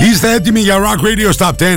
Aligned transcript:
Είστε 0.00 0.34
έτοιμοι 0.34 0.60
για 0.60 0.76
Rock 0.76 1.04
Radio 1.04 1.32
Stop 1.36 1.50
10. 1.50 1.76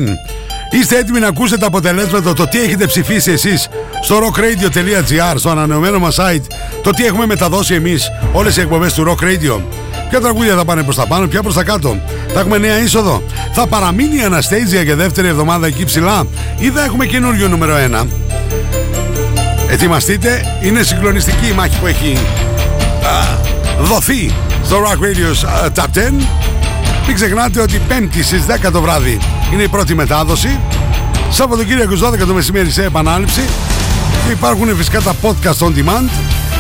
Είστε 0.71 0.97
έτοιμοι 0.97 1.19
να 1.19 1.27
ακούσετε 1.27 1.57
τα 1.57 1.67
αποτελέσματα, 1.67 2.33
το 2.33 2.47
τι 2.47 2.61
έχετε 2.61 2.85
ψηφίσει 2.85 3.31
εσείς 3.31 3.69
στο 4.01 4.19
rockradio.gr, 4.19 5.35
στο 5.35 5.49
ανανεωμένο 5.49 5.99
μας 5.99 6.15
site, 6.19 6.43
το 6.83 6.91
τι 6.91 7.05
έχουμε 7.05 7.25
μεταδώσει 7.25 7.73
εμείς, 7.73 8.11
όλες 8.31 8.57
οι 8.57 8.61
εκπομπές 8.61 8.93
του 8.93 9.03
Rock 9.07 9.23
Radio. 9.23 9.61
Ποια 10.09 10.21
τραγούδια 10.21 10.55
θα 10.55 10.65
πάνε 10.65 10.83
προς 10.83 10.95
τα 10.95 11.07
πάνω, 11.07 11.27
ποια 11.27 11.41
προς 11.41 11.53
τα 11.53 11.63
κάτω. 11.63 11.97
Θα 12.33 12.39
έχουμε 12.39 12.57
νέα 12.57 12.79
είσοδο. 12.81 13.23
Θα 13.53 13.67
παραμείνει 13.67 14.15
η 14.15 14.23
Anastasia 14.29 14.83
για 14.83 14.95
δεύτερη 14.95 15.27
εβδομάδα 15.27 15.67
εκεί 15.67 15.85
ψηλά 15.85 16.27
ή 16.57 16.69
θα 16.69 16.83
έχουμε 16.83 17.05
καινούριο 17.05 17.47
νούμερο 17.47 17.75
1. 18.01 18.05
Ετοιμαστείτε, 19.69 20.57
είναι 20.61 20.83
συγκλονιστική 20.83 21.47
η 21.47 21.51
μάχη 21.51 21.79
που 21.79 21.87
έχει 21.87 22.17
α, 23.03 23.37
δοθεί 23.83 24.31
στο 24.63 24.77
Rock 24.83 24.97
Radio 25.03 25.47
Top 25.75 25.97
10. 25.97 26.52
Μην 27.05 27.15
ξεχνάτε 27.15 27.61
ότι 27.61 27.81
5η 27.89 28.23
στις 28.23 28.45
10 28.65 28.71
το 28.71 28.81
βράδυ 28.81 29.17
είναι 29.53 29.63
η 29.63 29.67
πρώτη 29.67 29.95
μετάδοση. 29.95 30.59
Σαββατοκύριακος 31.29 32.01
12 32.03 32.17
το 32.27 32.33
μεσημέρι 32.33 32.71
σε 32.71 32.83
επανάληψη. 32.83 33.41
Και 34.25 34.31
υπάρχουν 34.31 34.75
φυσικά 34.75 35.01
τα 35.01 35.13
podcast 35.21 35.67
on 35.67 35.69
demand 35.69 36.09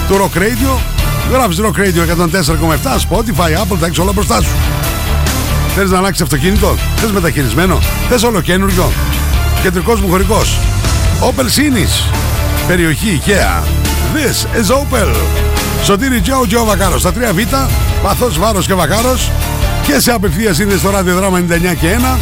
του 0.07 0.15
Rock 0.15 0.37
Radio. 0.37 0.79
Γράφεις 1.31 1.59
Rock 1.61 1.79
Radio 1.79 2.01
104,7 2.01 2.99
Spotify, 3.09 3.61
Apple, 3.63 3.77
τα 3.79 3.85
έχεις 3.85 3.99
όλα 3.99 4.11
μπροστά 4.11 4.41
σου. 4.41 4.51
Θέλεις 5.75 5.91
να 5.91 5.97
αλλάξεις 5.97 6.21
αυτοκίνητο, 6.21 6.75
θες 6.95 7.11
μεταχειρισμένο, 7.11 7.79
θες 8.09 8.23
όλο 8.23 8.41
καινούριο; 8.41 8.91
Κεντρικός 9.61 10.01
μου 10.01 10.09
χωρικός. 10.09 10.57
Opel 11.21 11.45
Sinis. 11.45 12.11
Περιοχή 12.67 13.21
IKEA. 13.25 13.63
This 14.15 14.61
is 14.61 14.75
Opel. 14.75 15.15
Σωτήρι 15.83 16.21
Τζο, 16.21 16.45
Τζο 16.47 16.65
Βακάρος. 16.65 17.01
Στα 17.01 17.11
3Β, 17.11 17.67
Παθός, 18.03 18.39
Βάρος 18.39 18.65
και 18.65 18.73
Βακάρος. 18.73 19.31
Και 19.85 19.99
σε 19.99 20.11
απευθείας 20.11 20.59
είναι 20.59 20.75
στο 20.75 20.89
ραδιοδράμα 20.89 21.39
99 21.39 21.43
και 21.79 21.87
1. 22.15 22.19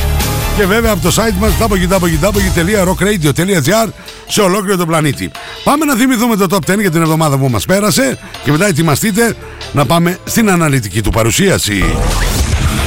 Και 0.57 0.65
βέβαια 0.65 0.91
από 0.91 1.01
το 1.01 1.09
site 1.21 1.33
μας 1.39 1.51
www.rockradio.gr 1.59 3.89
σε 4.27 4.41
ολόκληρο 4.41 4.77
τον 4.77 4.87
πλανήτη. 4.87 5.31
Πάμε 5.63 5.85
να 5.85 5.95
θυμηθούμε 5.95 6.35
το 6.35 6.45
Top 6.49 6.59
10 6.71 6.79
για 6.79 6.91
την 6.91 7.01
εβδομάδα 7.01 7.37
που 7.37 7.49
μας 7.49 7.65
πέρασε 7.65 8.17
και 8.43 8.51
μετά 8.51 8.67
ετοιμαστείτε 8.67 9.35
να 9.71 9.85
πάμε 9.85 10.17
στην 10.23 10.49
αναλυτική 10.49 11.01
του 11.01 11.09
παρουσίαση. 11.09 11.83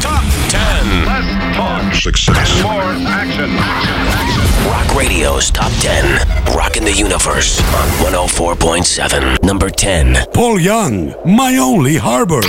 Top 0.01 0.23
10. 0.51 0.55
Less 1.09 1.29
talk. 1.57 1.85
Success. 2.07 2.51
More 2.69 2.91
action. 3.23 3.51
Rock 4.73 4.89
Radio's 5.03 5.47
Top 5.51 5.73
10. 5.81 6.21
Rocking 6.61 6.85
the 6.85 6.93
Universe 7.07 7.51
on 7.81 7.87
104.7. 8.13 9.43
Number 9.43 9.71
10. 9.71 10.27
Paul 10.33 10.59
Young, 10.59 11.15
My 11.25 11.53
Only 11.71 11.97
Harbor. 11.97 12.43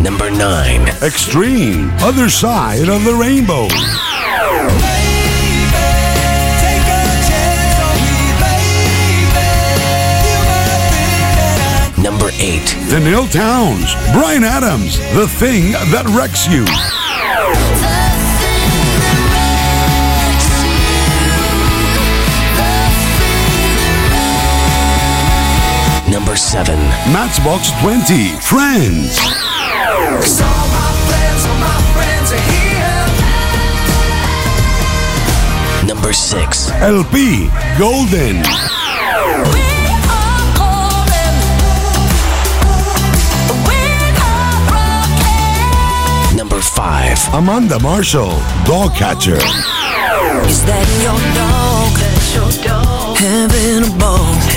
Number 0.00 0.30
9. 0.30 0.88
Extreme, 1.02 1.90
Other 2.00 2.28
Side 2.28 2.88
of 2.88 3.04
the 3.04 3.14
Rainbow. 3.14 3.68
Take 3.68 3.78
a 6.84 7.04
chance 7.28 7.76
on 7.80 7.96
me, 8.04 8.18
baby. 8.44 9.32
You 10.28 10.38
might 10.48 10.84
think 10.92 11.16
that 11.38 11.94
I 11.96 12.02
Number 12.02 12.28
8. 12.28 12.76
The 12.90 13.00
Neil 13.00 13.26
Towns, 13.26 13.94
Brian 14.12 14.44
Adams, 14.44 14.98
The 15.14 15.26
Thing 15.26 15.72
That 15.92 16.06
Wrecks 16.14 16.46
You. 16.46 16.64
7. 26.38 26.78
Matchbox 27.12 27.72
20, 27.82 28.28
Friends. 28.38 29.18
Cause 29.18 30.40
all 30.40 30.68
my 30.70 30.90
plans, 31.08 31.44
all 31.46 31.58
my 31.58 31.78
friends 31.92 32.32
are 32.32 32.44
here. 32.48 33.04
Number 35.88 36.12
6. 36.12 36.70
LP, 36.80 37.50
Golden. 37.76 38.42
Number 46.36 46.60
5. 46.60 47.34
Amanda 47.34 47.80
Marshall, 47.80 48.38
Dog 48.64 48.94
Catcher. 48.94 49.40
Is 50.46 50.62
that 50.64 50.86
your 51.02 51.18
dog? 51.34 51.92
That's 51.98 52.34
your 52.34 52.50
dog. 52.64 53.18
Having 53.18 53.92
a 53.92 53.98
ball 53.98 54.47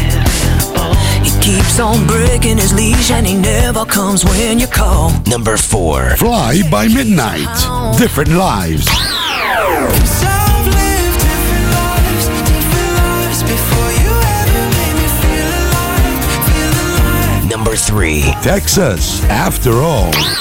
keeps 1.51 1.79
on 1.81 2.07
breaking 2.07 2.57
his 2.57 2.73
leash 2.73 3.11
and 3.11 3.27
he 3.27 3.35
never 3.35 3.83
comes 3.83 4.23
when 4.23 4.57
you 4.57 4.67
call. 4.67 5.11
Number 5.27 5.57
4. 5.57 6.15
Fly 6.15 6.61
by 6.71 6.87
Midnight. 6.87 7.97
Different 7.97 8.31
lives. 8.31 8.87
Number 17.49 17.75
3. 17.75 18.21
Texas, 18.41 19.23
after 19.25 19.73
all. 19.81 20.40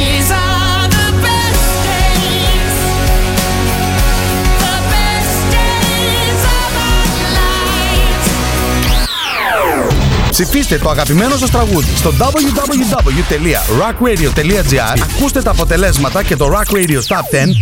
Ψηφίστε 10.41 10.77
το 10.77 10.89
αγαπημένο 10.89 11.37
σας 11.37 11.49
τραγούδι 11.49 11.95
στο 11.95 12.13
www.rockradio.gr 12.19 15.01
Ακούστε 15.01 15.41
τα 15.41 15.51
αποτελέσματα 15.51 16.23
και 16.23 16.35
το 16.35 16.51
Rock 16.53 16.65
Radio 16.73 16.89
Top 16.89 16.95
10 16.95 16.97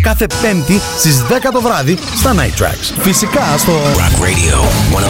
κάθε 0.02 0.26
πέμπτη 0.42 0.82
στις 0.98 1.22
10 1.30 1.32
το 1.54 1.62
βράδυ 1.62 1.98
στα 2.16 2.36
Night 2.36 2.56
Tracks. 2.62 2.94
Φυσικά 3.00 3.58
στο... 3.58 3.74
Rock 3.96 4.16
Radio 4.24 4.58
104.7. 4.98 5.02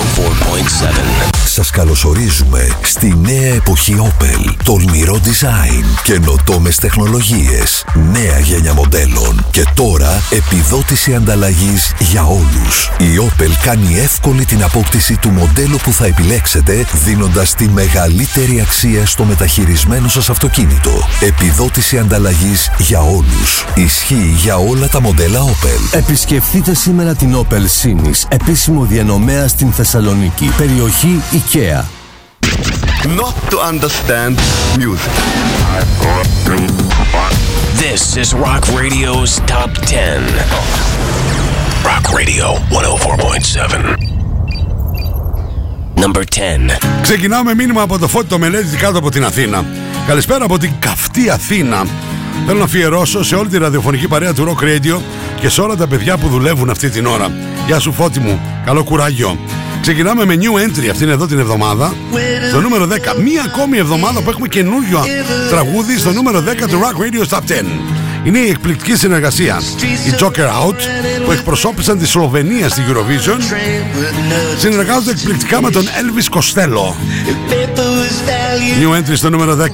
Σας 1.45 1.69
καλωσορίζουμε 1.69 2.67
στη 2.81 3.17
νέα 3.21 3.53
εποχή 3.53 3.95
Opel. 3.99 4.53
Τολμηρό 4.63 5.19
design, 5.23 5.83
καινοτόμες 6.03 6.75
τεχνολογίες, 6.75 7.85
νέα 8.11 8.39
γένια 8.39 8.73
μοντέλων 8.73 9.45
και 9.51 9.65
τώρα 9.73 10.21
επιδότηση 10.29 11.15
ανταλλαγής 11.15 11.93
για 11.99 12.23
όλους. 12.23 12.91
Η 12.97 13.19
Opel 13.19 13.51
κάνει 13.63 13.99
εύκολη 13.99 14.45
την 14.45 14.63
απόκτηση 14.63 15.17
του 15.17 15.29
μοντέλου 15.29 15.77
που 15.83 15.91
θα 15.91 16.05
επιλέξετε 16.05 16.85
δίνοντας 17.05 17.53
τη 17.59 17.69
μεγαλύτερη 17.69 18.61
αξία 18.61 19.05
στο 19.05 19.23
μεταχειρισμένο 19.23 20.07
σας 20.07 20.29
αυτοκίνητο. 20.29 20.91
Επιδότηση 21.19 21.97
ανταλλαγής 21.97 22.71
για 22.77 22.99
όλους. 23.01 23.65
Ισχύει 23.75 24.33
για 24.35 24.57
όλα 24.57 24.87
τα 24.87 25.01
μοντέλα 25.01 25.39
Opel. 25.43 25.97
Επισκεφτείτε 25.97 26.73
σήμερα 26.73 27.15
την 27.15 27.35
Opel 27.35 27.83
Sinis, 27.83 28.23
επίσημο 28.27 28.85
διανομέα 28.85 29.47
στην 29.47 29.71
Θεσσαλονίκη, 29.71 30.51
περιοχή 30.57 31.21
IKEA. 31.31 31.83
not 33.07 33.35
to 33.51 33.57
understand 33.71 34.33
music. 34.77 35.13
This 37.83 38.01
is 38.17 38.33
Rock 38.33 38.63
Radio's 38.81 39.31
Top 39.53 39.71
10. 39.85 40.21
Rock 41.89 42.05
Radio 42.19 42.45
104.7. 42.69 44.18
Number 46.01 46.21
10. 46.21 46.77
Ξεκινάμε 47.01 47.55
μήνυμα 47.55 47.81
από 47.81 47.99
το 47.99 48.07
φώτι 48.07 48.27
το 48.27 48.39
μελέτη 48.39 48.77
κάτω 48.77 48.97
από 48.97 49.09
την 49.11 49.23
Αθήνα. 49.23 49.65
Καλησπέρα 50.07 50.45
από 50.45 50.57
την 50.57 50.71
καυτή 50.79 51.29
Αθήνα. 51.29 51.85
Θέλω 52.45 52.57
να 52.57 52.63
αφιερώσω 52.63 53.23
σε 53.23 53.35
όλη 53.35 53.49
τη 53.49 53.57
ραδιοφωνική 53.57 54.07
παρέα 54.07 54.33
του 54.33 54.45
Rock 54.45 54.63
Radio 54.63 55.01
και 55.39 55.49
σε 55.49 55.61
όλα 55.61 55.75
τα 55.75 55.87
παιδιά 55.87 56.17
που 56.17 56.27
δουλεύουν 56.27 56.69
αυτή 56.69 56.89
την 56.89 57.05
ώρα. 57.05 57.31
Γεια 57.65 57.79
σου 57.79 57.93
φώτη 57.93 58.19
μου, 58.19 58.41
καλό 58.65 58.83
κουράγιο. 58.83 59.39
Ξεκινάμε 59.81 60.25
με 60.25 60.37
new 60.39 60.67
entry 60.67 60.87
αυτήν 60.91 61.09
εδώ 61.09 61.27
την 61.27 61.39
εβδομάδα. 61.39 61.93
Στο 62.49 62.61
νούμερο 62.61 62.85
10. 62.85 63.21
Μία 63.23 63.43
ακόμη 63.53 63.77
εβδομάδα 63.77 64.21
που 64.21 64.29
έχουμε 64.29 64.47
καινούριο 64.47 64.99
τραγούδι 65.49 65.97
στο 65.97 66.11
νούμερο 66.11 66.39
10 66.39 66.67
του 66.69 66.79
Rock 66.79 67.01
Radio 67.01 67.37
Top 67.37 67.39
10. 67.39 67.65
Είναι 68.23 68.39
η 68.39 68.49
εκπληκτική 68.49 68.95
συνεργασία. 68.95 69.61
Οι 70.07 70.13
Joker 70.19 70.65
Out 70.65 70.75
που 71.25 71.31
εκπροσώπησαν 71.31 71.97
τη 71.97 72.07
Σλοβενία 72.07 72.69
στη 72.69 72.81
Eurovision 72.87 73.39
συνεργάζονται 74.57 75.11
εκπληκτικά 75.11 75.61
με 75.61 75.69
τον 75.71 75.85
Elvis 75.85 76.37
Costello. 76.37 76.93
New 78.81 78.97
entry 78.97 79.15
στο 79.15 79.29
νούμερο 79.29 79.55
10. 79.55 79.65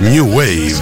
New 0.00 0.24
Wave. 0.36 0.76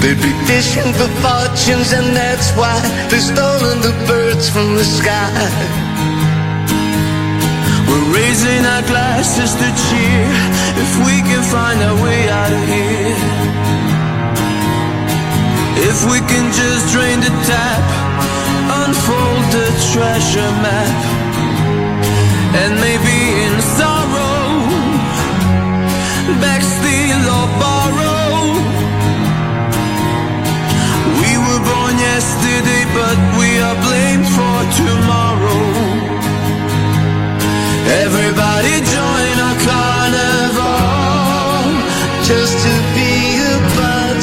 They'd 0.00 0.22
be 0.30 0.34
fishing 0.52 0.90
for 0.98 1.10
fortunes, 1.24 1.88
and 1.98 2.08
that's 2.20 2.48
why 2.58 2.76
they're 3.08 3.28
stolen 3.32 3.76
the 3.88 3.94
birds 4.10 4.46
from 4.54 4.68
the 4.78 4.86
sky. 4.98 5.32
We're 7.88 8.08
raising 8.20 8.62
our 8.72 8.84
glasses 8.92 9.50
to 9.60 9.68
cheer 9.84 10.57
if 10.82 10.90
we 11.06 11.16
can 11.28 11.42
find 11.42 11.78
our 11.82 11.96
way 12.04 12.20
out 12.30 12.52
of 12.58 12.62
here. 12.74 13.18
If 15.90 15.98
we 16.10 16.18
can 16.30 16.46
just 16.60 16.82
drain 16.94 17.18
the 17.26 17.32
tap, 17.50 17.84
unfold 18.82 19.44
the 19.56 19.68
treasure 19.90 20.52
map, 20.64 20.94
and 22.60 22.72
maybe 22.86 23.16
in 23.44 23.54
sorrow, 23.78 24.42
backsteal 26.42 27.22
or 27.38 27.46
borrow. 27.62 28.30
We 31.22 31.32
were 31.44 31.62
born 31.70 31.94
yesterday, 32.10 32.82
but 32.98 33.18
we 33.38 33.48
are 33.66 33.78
blamed 33.86 34.28
for 34.36 34.58
tomorrow. 34.82 35.62
Everybody 38.04 38.47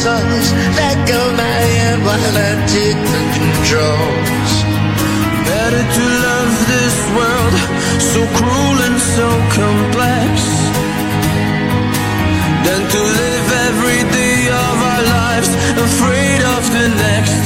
songs 0.00 0.48
that 0.80 0.96
go 1.04 1.20
my 1.36 1.60
hand 1.76 2.00
while 2.00 2.36
I 2.48 2.52
take 2.72 2.96
the 2.96 3.24
controls. 3.36 4.52
Better 5.44 5.84
to 5.96 6.04
love 6.24 6.52
this 6.72 6.96
world 7.16 7.54
So 8.00 8.20
cruel 8.38 8.76
and 8.86 8.98
so 9.16 9.28
complex 9.60 10.32
Than 12.64 12.80
to 12.94 13.00
live 13.20 13.48
every 13.68 14.02
day 14.16 14.40
of 14.48 14.76
our 14.90 15.02
lives 15.18 15.50
Afraid 15.88 16.40
of 16.54 16.62
the 16.76 16.86
next 17.04 17.44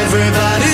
Everybody 0.00 0.72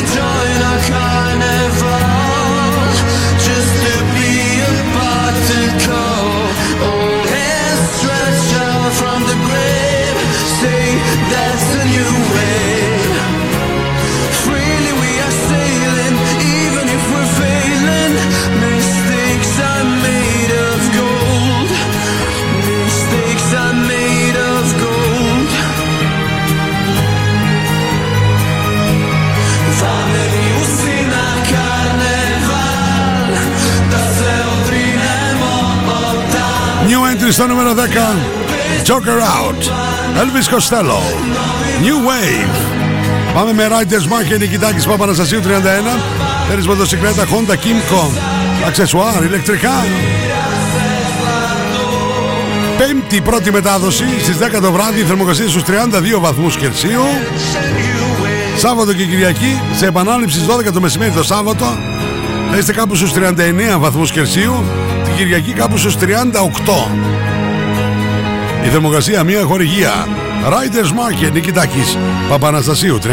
στο 37.36 37.46
νούμερο 37.46 37.74
10. 37.74 37.76
Joker 38.86 39.18
Out. 39.36 39.62
Elvis 40.20 40.54
Costello. 40.54 41.00
New 41.84 41.98
Wave. 42.08 42.56
Πάμε 43.34 43.52
με 43.52 43.68
Riders 43.70 44.04
Mark 44.04 44.26
και 44.28 44.36
Νικητάκης 44.36 44.86
Παπαναστασίου 44.86 45.40
31. 45.40 45.44
Παίρνεις 46.48 46.66
μοτοσυκλέτα 46.66 47.24
Honda 47.24 47.52
Kimco. 47.52 48.18
Αξεσουάρ, 48.66 49.24
ηλεκτρικά. 49.24 49.84
Πέμπτη 52.78 53.20
πρώτη 53.20 53.52
μετάδοση 53.52 54.04
στις 54.22 54.36
10 54.36 54.60
το 54.60 54.72
βράδυ, 54.72 55.02
θερμοκρασία 55.02 55.48
στους 55.48 55.62
32 55.62 56.20
βαθμούς 56.20 56.56
Κελσίου. 56.56 57.04
Σάββατο 58.56 58.92
και 58.92 59.04
Κυριακή, 59.04 59.60
σε 59.76 59.86
επανάληψη 59.86 60.36
στις 60.36 60.48
12 60.48 60.72
το 60.72 60.80
μεσημέρι 60.80 61.10
το 61.10 61.22
Σάββατο, 61.22 61.78
θα 62.50 62.56
είστε 62.56 62.72
κάπου 62.72 62.94
στους 62.94 63.12
39 63.12 63.78
βαθμούς 63.78 64.10
Κελσίου, 64.10 64.64
την 65.16 65.24
Κυριακή 65.24 65.52
κάπου 65.52 65.76
στους 65.78 65.96
38. 65.96 66.02
Η 68.64 68.68
θερμοκρασία 68.68 69.24
μία 69.24 69.42
χορηγία. 69.42 70.06
Riders 70.48 70.88
Market 70.88 71.32
Νικητάκης 71.32 71.96
Παπαναστασίου 72.28 72.98
31. 72.98 73.06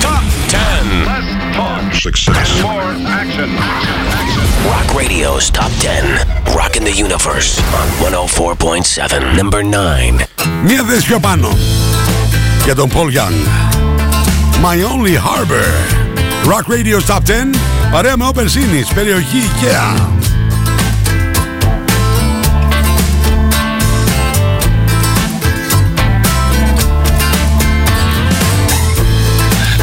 Top 0.00 0.24
10. 0.48 0.58
Less 1.06 1.28
talk. 1.56 1.82
Success. 2.06 2.48
More 2.62 2.92
action. 3.20 3.50
Rock 4.72 4.88
Radio's 5.00 5.46
Top 5.58 5.72
10. 5.80 6.04
Rocking 6.60 6.84
the 6.84 6.96
Universe 7.06 7.50
on 7.78 7.86
104.7. 8.00 9.36
Number 9.40 9.62
9. 9.62 10.20
Μία 10.64 10.84
θέση 10.88 11.06
πιο 11.06 11.18
πάνω 11.20 11.48
για 12.64 12.74
τον 12.74 12.90
Paul 12.90 13.16
Young. 13.18 13.36
My 14.64 14.76
Only 14.92 15.16
Harbor. 15.28 16.00
Rock 16.44 16.66
Radio's 16.68 17.06
Top 17.06 17.24
10. 17.24 17.69
Παρέα 17.91 18.17
με 18.17 18.25
Open 18.33 18.39
Sinis, 18.39 18.93
περιοχή 18.95 19.37
IKEA. 19.37 19.85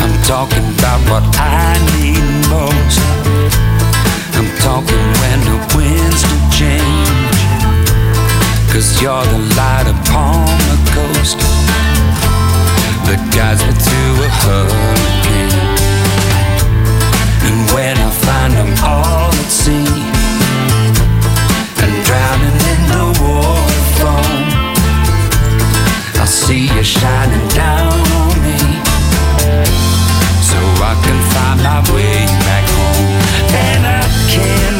I'm 0.02 0.14
talking 0.32 0.66
about 0.76 1.00
what 1.10 1.24
I 1.38 1.70
need 1.94 2.24
most. 2.54 3.00
I'm 4.38 4.48
talking 4.66 5.04
when 5.20 5.38
the 5.48 5.58
winds 5.76 6.22
do 6.28 6.36
change. 6.60 7.38
Cause 8.72 8.88
you're 9.02 9.26
the 9.34 9.40
light 9.58 9.86
upon 9.96 10.46
the 10.70 10.78
coast 10.96 11.38
that 13.06 13.20
guides 13.36 13.62
me 13.66 13.72
through 13.84 14.24
a 14.24 14.30
hurricane. 14.40 15.05
And 17.47 17.59
when 17.71 17.95
I 17.97 18.09
find 18.25 18.53
I'm 18.61 18.73
all 18.83 19.31
at 19.31 19.51
sea 19.61 19.87
and 21.83 21.93
drowning 22.07 22.59
in 22.73 22.81
the 22.93 23.05
water 23.23 23.83
foam, 23.97 24.43
I 26.23 26.25
see 26.25 26.67
you 26.75 26.83
shining 26.83 27.47
down 27.55 27.95
on 28.19 28.35
me 28.45 28.59
so 30.49 30.59
I 30.91 30.93
can 31.05 31.19
find 31.33 31.59
my 31.63 31.79
way 31.95 32.27
back 32.47 32.65
home. 32.75 33.15
And 33.69 33.81
I 33.87 34.03
can't 34.33 34.76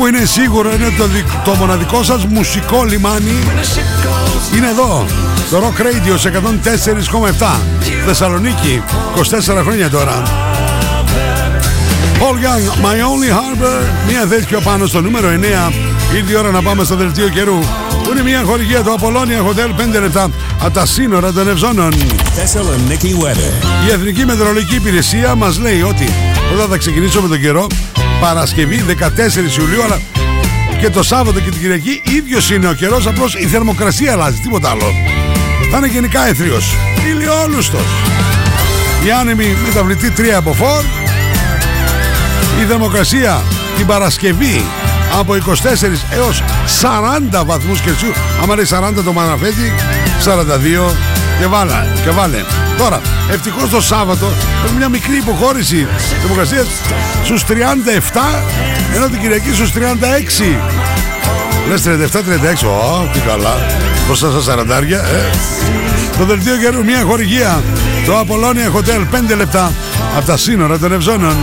που 0.00 0.06
είναι 0.06 0.24
σίγουρο 0.24 0.72
είναι 0.74 0.92
το, 0.98 1.06
δι- 1.06 1.24
το 1.44 1.50
μοναδικό 1.54 2.02
σας 2.02 2.24
μουσικό 2.24 2.84
λιμάνι. 2.84 3.34
When 3.44 3.60
the 3.60 3.78
ship 3.78 4.06
goes 4.06 4.56
είναι 4.56 4.66
εδώ. 4.68 5.06
Το 5.50 5.58
Rock 5.58 5.80
Radio 5.80 6.18
σε 6.18 6.32
104,7 7.38 7.46
Θεσσαλονίκη 8.06 8.82
24 9.16 9.62
χρόνια 9.62 9.90
τώρα. 9.90 10.22
Paul 12.18 12.34
Young, 12.44 12.84
My 12.84 12.94
Only 12.94 13.30
Harbor. 13.38 13.82
Μία 14.08 14.26
θέση 14.28 14.44
πιο 14.46 14.60
πάνω 14.60 14.86
στο 14.86 15.00
νούμερο 15.00 15.28
9 15.28 15.72
Ήρθε 16.16 16.32
η 16.32 16.36
ώρα 16.36 16.50
να 16.50 16.62
πάμε 16.62 16.84
στο 16.84 16.96
δελτίο 16.96 17.28
καιρού 17.28 17.58
Που 18.04 18.10
είναι 18.10 18.22
μια 18.22 18.42
χορηγία 18.46 18.82
του 18.82 18.96
Apollonia 19.00 19.48
Hotel 19.50 19.96
5 19.96 20.00
λεπτά 20.00 20.30
Από 20.60 20.74
τα 20.74 20.86
σύνορα 20.86 21.32
των 21.32 21.48
Ευζώνων. 21.48 21.92
Thessaloniki 21.92 23.24
weather. 23.24 23.86
Η 23.88 23.92
Εθνική 23.92 24.24
Μετεωρολογική 24.26 24.74
Υπηρεσία 24.74 25.34
μας 25.34 25.58
λέει 25.58 25.82
ότι 25.82 26.08
Όταν 26.54 26.68
θα 26.68 26.76
ξεκινήσω 26.76 27.20
με 27.20 27.28
τον 27.28 27.40
καιρό 27.40 27.66
Παρασκευή 28.20 28.84
14 28.88 29.58
Ιουλίου 29.58 29.82
Αλλά 29.82 30.00
και 30.80 30.90
το 30.90 31.02
Σάββατο 31.02 31.40
και 31.40 31.50
την 31.50 31.60
Κυριακή 31.60 32.02
ίδιος 32.04 32.50
είναι 32.50 32.68
ο 32.68 32.72
καιρός 32.72 33.06
Απλώς 33.06 33.34
η 33.34 33.46
θερμοκρασία 33.46 34.12
αλλάζει, 34.12 34.38
τίποτα 34.38 34.70
άλλο. 34.70 34.94
Θα 35.70 35.78
είναι 35.78 35.86
γενικά 35.86 36.26
έθριος 36.26 36.74
Ηλιόλουστος. 37.06 37.86
Η 39.06 39.10
άνεμη 39.10 39.56
μεταβλητή 39.66 40.12
3 40.16 40.22
από 40.36 40.56
4 40.60 40.84
Η 42.62 42.64
θερμοκρασία 42.64 43.42
την 43.76 43.86
Παρασκευή 43.86 44.64
από 45.18 45.34
24 45.34 45.38
έως 46.10 46.42
40 47.30 47.44
βαθμούς 47.44 47.80
Κελσίου. 47.80 48.12
Άμα 48.42 48.54
λέει 48.54 48.66
40 48.70 49.02
το 49.04 49.12
Μαναφέτη 49.12 49.72
42 50.24 50.94
και 51.40 51.46
βάλε, 51.46 51.86
και 52.04 52.10
βάλε. 52.10 52.44
Τώρα, 52.78 53.00
ευτυχώς 53.32 53.70
το 53.70 53.80
Σάββατο 53.80 54.26
με 54.64 54.76
μια 54.76 54.88
μικρή 54.88 55.16
υποχώρηση. 55.16 55.86
Θερμοκρασίας 56.20 56.66
στους 57.24 57.44
37 57.44 57.52
ενώ 58.94 59.08
την 59.08 59.20
Κυριακή 59.20 59.52
στους 59.52 59.72
36 59.72 59.78
Λες 61.68 61.82
37-36, 61.82 62.66
ω, 62.66 63.08
τι 63.12 63.20
καλά. 63.20 63.56
Μπροστά 64.06 64.40
στα 64.40 64.54
40 64.54 64.66
ε. 64.90 65.30
Το 66.18 66.24
δελτίο 66.24 66.56
καιρού, 66.56 66.84
μια 66.84 67.02
χορηγία. 67.02 67.62
Το 68.06 68.18
Apollonia 68.18 68.76
Hotel 68.76 69.32
5 69.32 69.36
λεπτά 69.36 69.72
Από 70.16 70.26
τα 70.26 70.36
σύνορα 70.36 70.78
των 70.78 70.92
Ευζώνων 70.92 71.36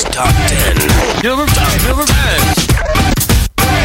Top 0.04 0.32
10. 0.48 0.78
Number 1.22 1.44
10. 1.44 1.84
Number 1.86 2.06
10. 2.06 2.14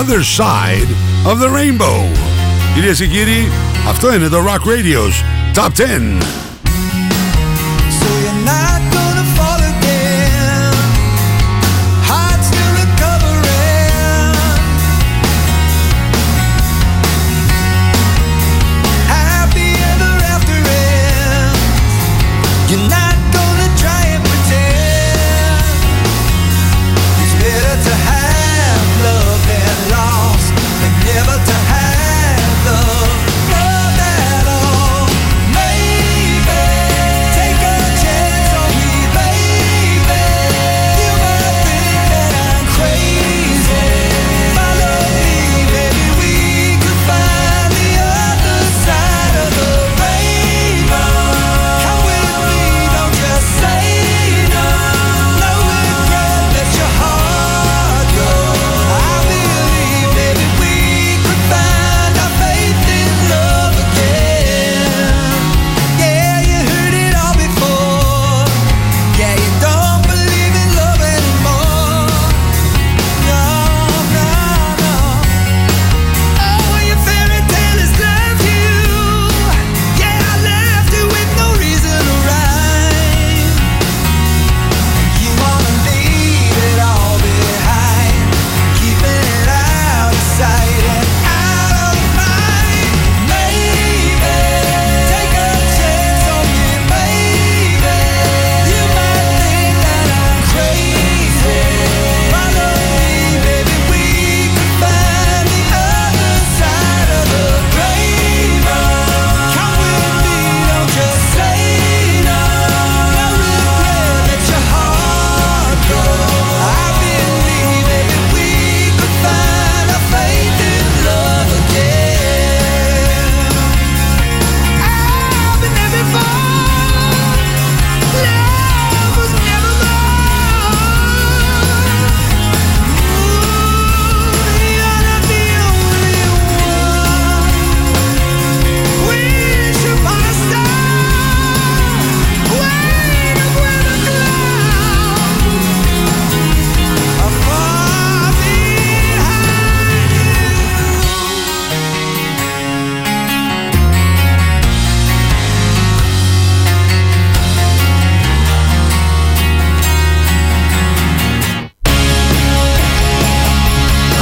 Other 0.00 0.20
Side 0.38 0.90
of 1.30 1.36
the 1.42 1.48
Rainbow 1.48 2.00
Κυρίες 2.74 2.98
και 2.98 3.06
κύριοι 3.06 3.50
Αυτό 3.88 4.14
είναι 4.14 4.28
το 4.28 4.38
Rock 4.38 4.62
Radio's 4.68 5.14
Top 5.54 5.70
10 5.76 5.80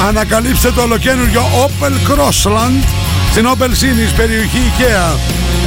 Ανακαλύψτε 0.08 0.72
το 0.72 0.82
ολοκένουργιο 0.82 1.42
Opel 1.42 2.12
Crossland 2.12 2.84
στην 3.32 3.46
Opel 3.46 3.70
Sinis 3.70 4.14
περιοχή 4.16 4.58
IKEA. 4.58 5.18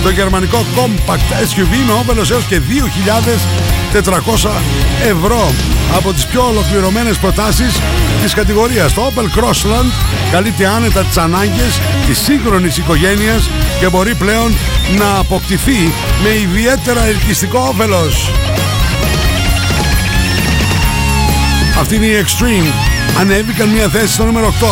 Το 0.03 0.11
γερμανικό 0.11 0.65
compact 0.77 1.33
SUV 1.43 1.87
με 1.87 1.93
όφελος 1.93 2.31
έως 2.31 2.45
και 2.45 2.61
2.400 4.03 4.51
ευρώ 5.09 5.53
από 5.97 6.13
τις 6.13 6.27
πιο 6.27 6.47
ολοκληρωμένες 6.49 7.17
προτάσεις 7.19 7.81
της 8.23 8.35
κατηγορίας. 8.35 8.93
Το 8.93 9.13
Opel 9.15 9.39
Crossland 9.41 9.91
καλύπτει 10.33 10.65
άνετα 10.65 11.03
τις 11.03 11.17
ανάγκες 11.17 11.81
της 12.07 12.19
σύγχρονης 12.19 12.77
οικογένειας 12.77 13.51
και 13.81 13.89
μπορεί 13.89 14.15
πλέον 14.15 14.55
να 14.99 15.19
αποκτηθεί 15.19 15.93
με 16.23 16.29
ιδιαίτερα 16.29 17.05
ελκυστικό 17.05 17.59
όφελος. 17.59 18.31
Αυτή 21.79 21.95
είναι 21.95 22.07
η 22.07 22.25
Extreme. 22.25 22.96
Ανέβηκαν 23.21 23.69
μια 23.69 23.89
θέση 23.89 24.13
στο 24.13 24.25
νούμερο 24.25 24.55
8. 24.61 24.67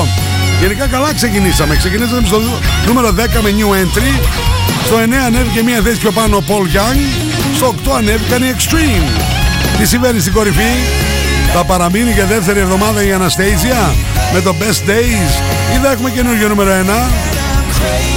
Γενικά 0.61 0.87
καλά 0.87 1.15
ξεκινήσαμε. 1.15 1.77
Ξεκινήσαμε 1.77 2.27
στο 2.27 2.41
νούμερο 2.87 3.09
10 3.09 3.13
με 3.43 3.51
New 3.59 3.71
Entry. 3.83 4.21
Στο 4.85 4.97
9 4.97 5.01
ανέβηκε 5.27 5.63
μια 5.63 5.81
θέση 5.81 5.99
πιο 5.99 6.11
πάνω 6.11 6.37
ο 6.37 6.43
Paul 6.49 6.77
Young. 6.77 6.99
Στο 7.57 7.75
8 7.85 7.91
ανέβηκαν 7.97 8.43
οι 8.43 8.55
Extreme. 8.57 9.21
Τι 9.79 9.87
συμβαίνει 9.87 10.21
στην 10.21 10.33
κορυφή; 10.33 10.73
Θα 11.55 11.65
παραμείνει 11.65 12.13
και 12.13 12.25
δεύτερη 12.25 12.61
εβδομάδα 12.61 13.03
η 13.03 13.09
Anastasia 13.19 13.93
με 14.35 14.41
το 14.41 14.55
Best 14.61 14.91
Days. 14.91 15.31
Ή 15.75 15.79
θα 15.83 15.91
έχουμε 15.91 16.11
καινούργιο 16.11 16.49
νούμερο 16.49 16.71
1. 16.71 18.14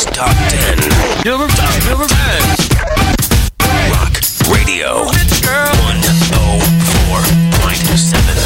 Radio's 0.00 0.16
Top 0.16 0.32
10. 0.48 0.80
Silver, 1.24 1.48
silver 1.84 2.08
bags. 2.08 2.60
Rock 3.92 4.12
Radio 4.48 5.04
104.7. 5.04 5.12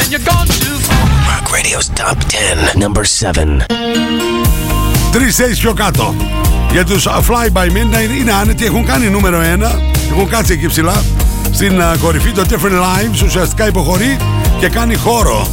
And 0.01 0.11
you're 0.11 0.27
gone 0.33 0.49
too 0.49 0.77
far. 0.87 1.05
Rock 1.31 1.47
Radio's 1.53 1.89
Top 1.95 2.19
10. 2.29 2.75
Number 2.77 3.05
7. 3.05 3.67
Τρεις 5.13 5.37
θέσεις 5.37 5.59
πιο 5.59 5.75
κάτω. 5.75 6.15
Για 6.73 6.85
τους 6.85 7.07
uh, 7.07 7.11
Fly 7.11 7.51
By 7.53 7.67
Midnight 7.67 8.11
είναι 8.21 8.33
άνετοι, 8.33 8.65
έχουν 8.65 8.87
κάνει 8.87 9.11
νούμερο 9.11 9.39
1. 9.39 9.43
Έχουν 10.11 10.29
κάτσει 10.29 10.53
εκεί 10.53 10.67
ψηλά. 10.67 11.03
Στην 11.53 11.81
uh, 11.81 11.97
κορυφή 12.01 12.31
το 12.31 12.45
Different 12.49 12.81
Lives 12.83 13.23
ουσιαστικά 13.25 13.67
υποχωρεί 13.67 14.17
και 14.59 14.69
κάνει 14.69 14.95
χώρο 14.95 15.49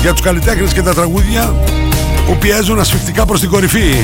για 0.00 0.12
τους 0.12 0.20
καλλιτέχνες 0.20 0.72
και 0.72 0.82
τα 0.82 0.94
τραγούδια 0.94 1.54
που 2.26 2.36
πιέζουν 2.36 2.80
ασφιχτικά 2.80 3.26
προς 3.26 3.40
την 3.40 3.48
κορυφή. 3.48 3.94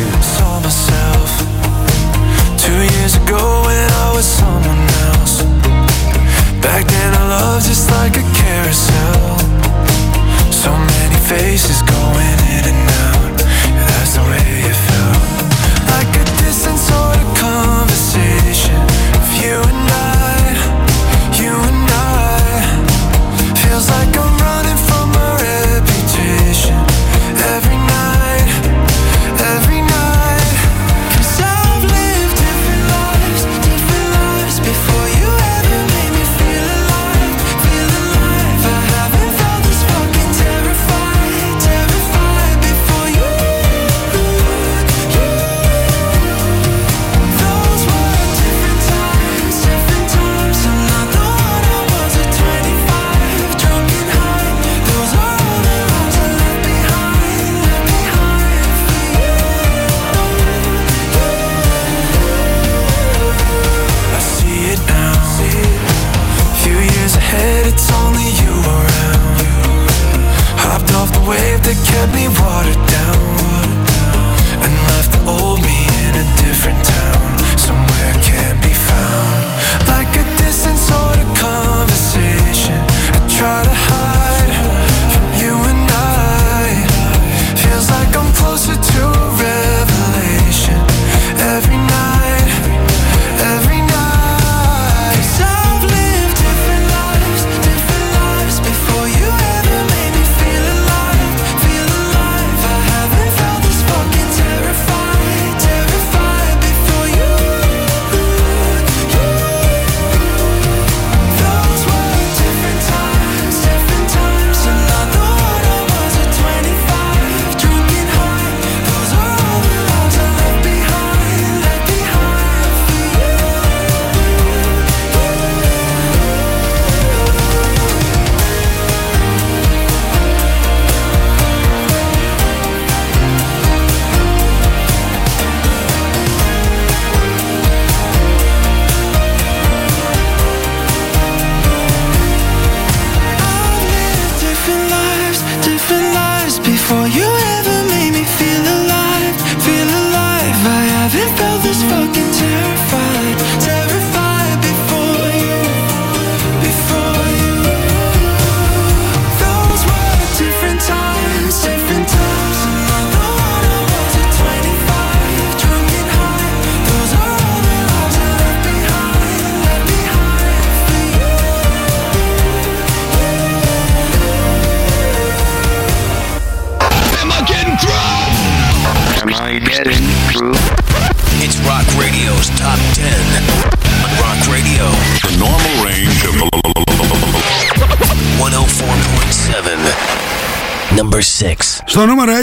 Ago 3.29 3.63
when 3.67 3.91
I 3.91 4.13
was 4.15 4.25
someone 4.25 4.89
else. 5.07 5.43
Back 6.63 6.87
then 6.87 7.15
I 7.15 7.29
loved 7.29 7.67
just 7.67 7.91
like 7.91 8.17
a 8.17 8.25
carousel. 8.41 9.39
So 10.51 10.71
many 10.73 11.19
faces 11.29 11.83
going 11.83 12.38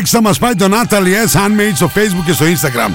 θα 0.09 0.21
μας 0.21 0.37
πάει 0.37 0.55
το 0.55 0.67
Natalie 0.71 1.27
S. 1.27 1.37
Handmade 1.37 1.75
στο 1.75 1.91
Facebook 1.95 2.23
και 2.25 2.33
στο 2.33 2.45
Instagram. 2.45 2.91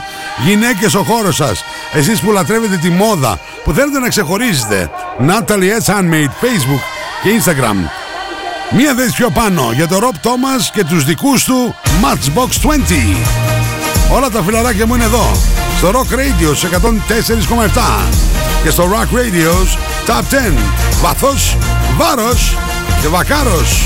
Γυναίκες 0.47 0.95
ο 0.95 1.03
χώρος 1.03 1.37
σας. 1.37 1.65
Εσείς 1.93 2.21
που 2.21 2.33
λατρεύετε 2.33 2.77
τη 2.77 2.91
μόδα, 2.91 3.39
που 3.65 3.73
θέλετε 3.73 3.99
να 3.99 4.09
ξεχωρίζετε. 4.09 4.91
Natalie 5.29 5.83
S. 5.85 5.95
Handmade, 5.95 6.33
Facebook 6.43 6.83
και 7.23 7.31
Instagram. 7.39 7.89
Μία 8.77 8.95
θέση 8.95 9.13
πιο 9.13 9.31
πάνω 9.31 9.71
για 9.75 9.89
τον 9.89 9.99
Rob 9.99 10.27
Thomas 10.27 10.71
και 10.73 10.85
τους 10.85 11.05
δικούς 11.05 11.45
του 11.45 11.75
Matchbox 12.03 12.49
20. 12.63 13.17
Όλα 14.13 14.31
τα 14.31 14.43
φιλαράκια 14.43 14.87
μου 14.87 14.95
είναι 14.95 15.05
εδώ. 15.05 15.37
Στο 15.77 15.91
Rock 15.91 16.15
Radio 16.15 16.55
104,7 16.55 18.09
και 18.63 18.71
στο 18.71 18.85
Rock 18.85 19.17
Radio's 19.17 19.79
Top 20.07 20.23
10. 20.31 20.59
Βαθός, 21.03 21.57
βάρος 21.97 22.57
και 23.03 23.09
βακάρος. 23.09 23.85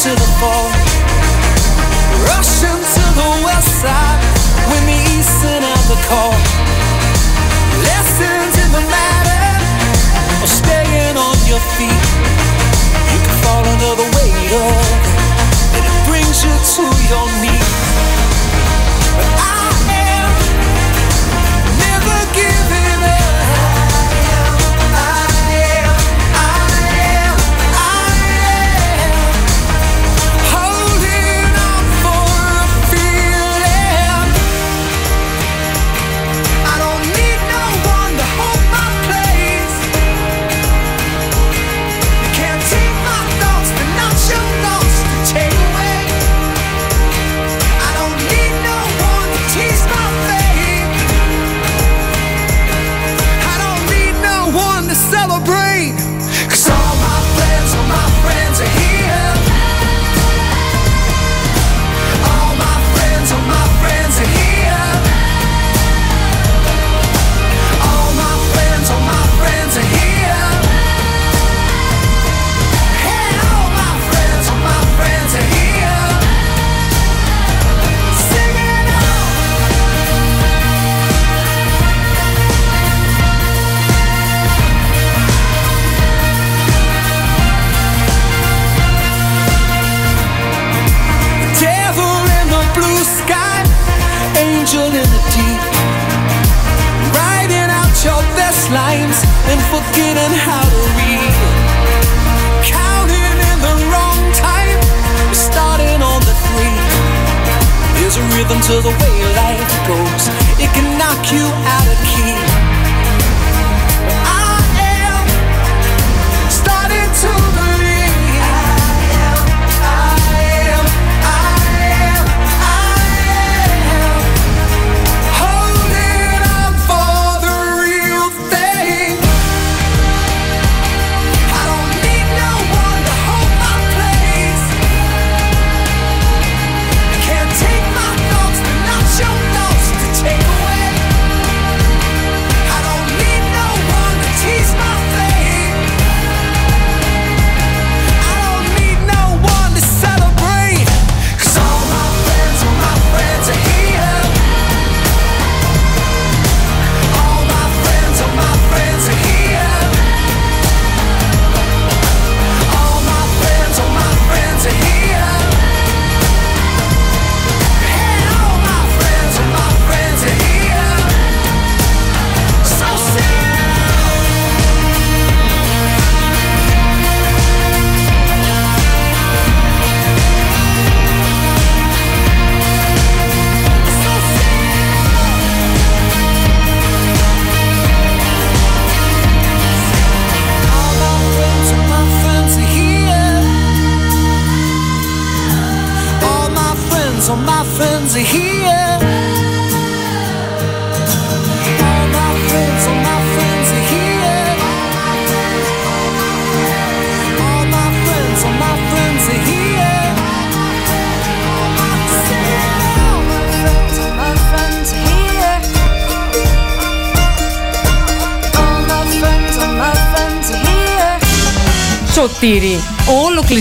Into 0.00 0.16
the 0.16 0.30
fall. 0.40 0.70
Rushing 2.32 2.80
to 2.80 3.04
the 3.20 3.30
west 3.44 3.68
side 3.84 4.20
when 4.72 4.82
the 4.86 4.96
east 5.12 5.28
sent 5.42 5.62
out 5.62 5.84
the 5.92 6.00
call. 6.08 6.32
Lessons 7.84 8.54
in 8.64 8.70
the 8.72 8.84
matter 8.88 9.44
of 10.40 10.48
staying 10.48 11.16
on 11.20 11.36
your 11.44 11.60
feet. 11.76 12.04
You 13.12 13.20
can 13.20 13.36
fall 13.44 13.60
under 13.60 13.92
the 14.00 14.08
weight 14.16 14.52
of 14.56 14.72
it, 14.88 15.04
and 15.76 15.84
it 15.84 15.96
brings 16.08 16.44
you 16.44 16.54
to 16.80 16.84
your 17.12 17.26
knees. 17.44 17.76
But 19.20 19.28
I 19.36 19.49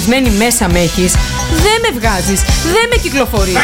κλεισμένη 0.09 0.37
μέσα 0.43 0.69
με 0.71 0.79
έχεις. 0.79 1.13
Δεν 1.65 1.77
με 1.83 1.99
βγάζεις, 1.99 2.41
δεν 2.63 2.85
με 2.91 2.97
κυκλοφορείς. 3.01 3.55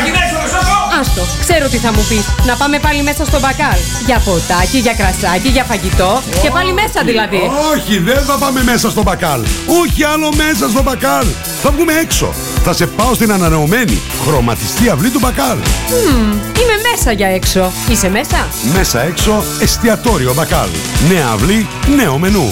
Άστο, 0.99 1.21
ξέρω 1.39 1.67
τι 1.67 1.77
θα 1.77 1.91
μου 1.93 2.05
πεις. 2.09 2.25
Να 2.45 2.55
πάμε 2.55 2.79
πάλι 2.79 3.01
μέσα 3.03 3.25
στο 3.25 3.39
μπακάλ. 3.39 3.79
Για 4.05 4.21
ποτάκι, 4.25 4.77
για 4.77 4.93
κρασάκι, 4.93 5.47
για 5.47 5.63
φαγητό. 5.63 6.21
Και 6.41 6.49
πάλι 6.49 6.73
μέσα 6.73 6.99
δηλαδή. 7.03 7.41
Όχι, 7.73 7.99
δεν 7.99 8.21
θα 8.23 8.37
πάμε 8.37 8.63
μέσα 8.63 8.89
στο 8.89 9.01
μπακάλ. 9.01 9.41
Όχι 9.81 10.03
άλλο 10.03 10.29
μέσα 10.35 10.69
στο 10.69 10.81
μπακάλ. 10.81 11.25
Θα 11.63 11.71
βγούμε 11.71 11.93
έξω. 11.93 12.33
Θα 12.63 12.73
σε 12.73 12.85
πάω 12.87 13.13
στην 13.13 13.31
ανανεωμένη 13.31 14.01
χρωματιστή 14.25 14.89
αυλή 14.89 15.09
του 15.09 15.19
μπακάλ. 15.19 15.57
Μμμ, 15.57 16.31
είμαι 16.31 16.77
μέσα 16.91 17.11
για 17.11 17.27
έξω. 17.27 17.71
Είσαι 17.89 18.09
μέσα; 18.09 18.47
Μέσα 18.73 19.01
έξω 19.01 19.43
εστιατόριο 19.59 20.33
μπακάλ. 20.33 20.69
Νέα 21.09 21.27
αυλή, 21.33 21.67
νέο 21.95 22.17
μενού. 22.17 22.51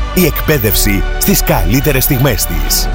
Η 0.15 0.25
εκπαίδευση 0.25 1.03
στις 1.19 1.43
καλύτερες 1.43 2.03
στιγμές 2.03 2.45
της. 2.45 2.89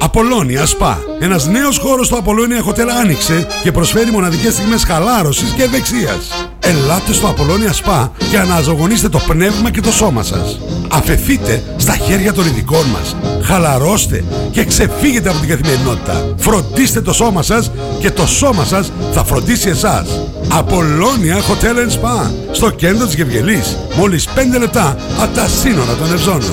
Απολώνια 0.00 0.64
Spa. 0.66 0.96
Ένας 1.20 1.46
νέος 1.46 1.78
χώρος 1.78 2.06
στο 2.06 2.16
Απολώνια 2.16 2.64
Hotel 2.64 2.88
άνοιξε 3.00 3.46
και 3.62 3.72
προσφέρει 3.72 4.10
μοναδικές 4.10 4.52
στιγμές 4.52 4.84
χαλάρωσης 4.84 5.50
και 5.50 5.62
ευεξίας. 5.62 6.51
Ελάτε 6.64 7.12
στο 7.12 7.26
Απολώνια 7.26 7.72
Spa 7.72 8.08
και 8.30 8.38
αναζωογονήστε 8.38 9.08
το 9.08 9.18
πνεύμα 9.18 9.70
και 9.70 9.80
το 9.80 9.92
σώμα 9.92 10.22
σας. 10.22 10.58
Αφεθείτε 10.88 11.62
στα 11.76 11.96
χέρια 11.96 12.32
των 12.32 12.46
ειδικών 12.46 12.86
μας. 12.86 13.16
Χαλαρώστε 13.42 14.24
και 14.50 14.64
ξεφύγετε 14.64 15.28
από 15.28 15.38
την 15.38 15.48
καθημερινότητα. 15.48 16.34
Φροντίστε 16.36 17.00
το 17.00 17.12
σώμα 17.12 17.42
σας 17.42 17.70
και 18.00 18.10
το 18.10 18.26
σώμα 18.26 18.64
σας 18.64 18.92
θα 19.12 19.24
φροντίσει 19.24 19.68
εσάς. 19.68 20.06
Απολώνια 20.48 21.36
Hotel 21.36 21.76
and 21.76 21.90
Spa. 21.90 22.30
Στο 22.52 22.70
κέντρο 22.70 23.06
της 23.06 23.14
Γευγελής. 23.14 23.76
Μόλις 23.96 24.28
5 24.34 24.58
λεπτά 24.58 24.96
από 25.20 25.34
τα 25.34 25.48
σύνορα 25.48 25.94
των 25.94 26.12
Ευζώνων. 26.12 26.50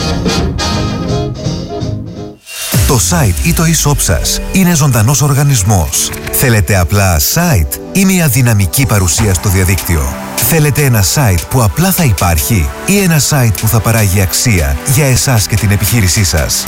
Το 2.90 3.00
site 3.10 3.46
ή 3.46 3.54
το 3.54 3.64
e-shop 3.64 3.98
σας 3.98 4.42
είναι 4.52 4.76
ζωντανός 4.76 5.22
οργανισμός. 5.22 6.12
Θέλετε 6.32 6.78
απλά 6.78 7.20
site 7.20 7.80
ή 7.92 8.06
μια 8.06 8.28
δυναμική 8.28 8.86
παρουσία 8.86 9.34
στο 9.34 9.50
διαδίκτυο; 9.50 10.14
Θέλετε 10.36 10.84
ένα 10.84 11.04
site 11.04 11.42
που 11.50 11.64
απλά 11.64 11.92
θα 11.92 12.04
υπάρχει 12.04 12.70
ή 12.86 12.98
ένα 12.98 13.20
site 13.30 13.54
που 13.62 13.68
θα 13.68 13.80
παράγει 13.80 14.22
αξία 14.22 14.78
για 14.94 15.06
εσάς 15.06 15.48
και 15.48 15.56
την 15.56 15.72
επιχείρησή 15.72 16.24
σας; 16.24 16.64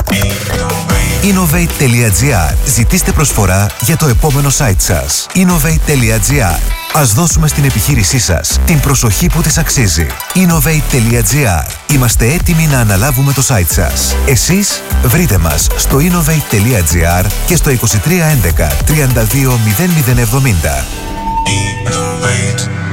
Innovate.gr 1.23 2.55
Ζητήστε 2.65 3.11
προσφορά 3.11 3.67
για 3.81 3.97
το 3.97 4.07
επόμενο 4.07 4.49
site 4.57 4.79
σας. 4.79 5.27
Innovate.gr 5.35 6.80
Ας 6.93 7.13
δώσουμε 7.13 7.47
στην 7.47 7.63
επιχείρησή 7.63 8.19
σας 8.19 8.59
την 8.65 8.79
προσοχή 8.79 9.27
που 9.27 9.41
της 9.41 9.57
αξίζει. 9.57 10.05
Innovate.gr 10.33 11.65
Είμαστε 11.93 12.33
έτοιμοι 12.33 12.67
να 12.67 12.79
αναλάβουμε 12.79 13.33
το 13.33 13.43
site 13.47 13.69
σας. 13.69 14.15
Εσείς 14.27 14.81
βρείτε 15.03 15.37
μας 15.37 15.67
στο 15.75 15.97
innovate.gr 15.97 17.25
και 17.45 17.55
στο 17.55 17.71
2311 17.71 17.75
32 18.87 19.57
0070. 21.81 22.90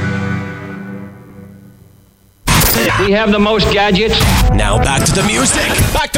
We 3.05 3.11
have 3.11 3.29
music. 5.23 5.69
Back 5.93 6.11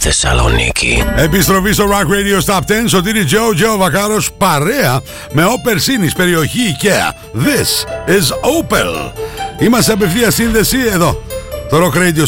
Θεσσαλονίκη. 0.00 1.04
Επιστροφή 1.16 1.72
στο 1.72 1.84
Rock 1.90 2.06
Radio 2.06 2.52
Stop 2.52 2.58
10. 2.58 2.60
Σωτήρι 2.86 3.24
Joe 3.24 3.54
Τζο 3.54 3.76
Βακάρος, 3.76 4.32
παρέα 4.32 5.00
με 5.32 5.44
Όπερ 5.44 5.78
Σίνης, 5.78 6.12
περιοχή 6.12 6.76
IKEA. 6.80 7.12
This 7.38 7.86
is 8.10 8.28
Opel. 8.30 9.12
Είμαστε 9.58 9.92
απευθεία 9.92 10.30
σύνδεση 10.30 10.78
εδώ. 10.92 11.22
Το 11.70 11.76
Rock 11.76 11.96
Radio 11.96 12.26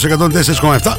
104,7. 0.62 0.96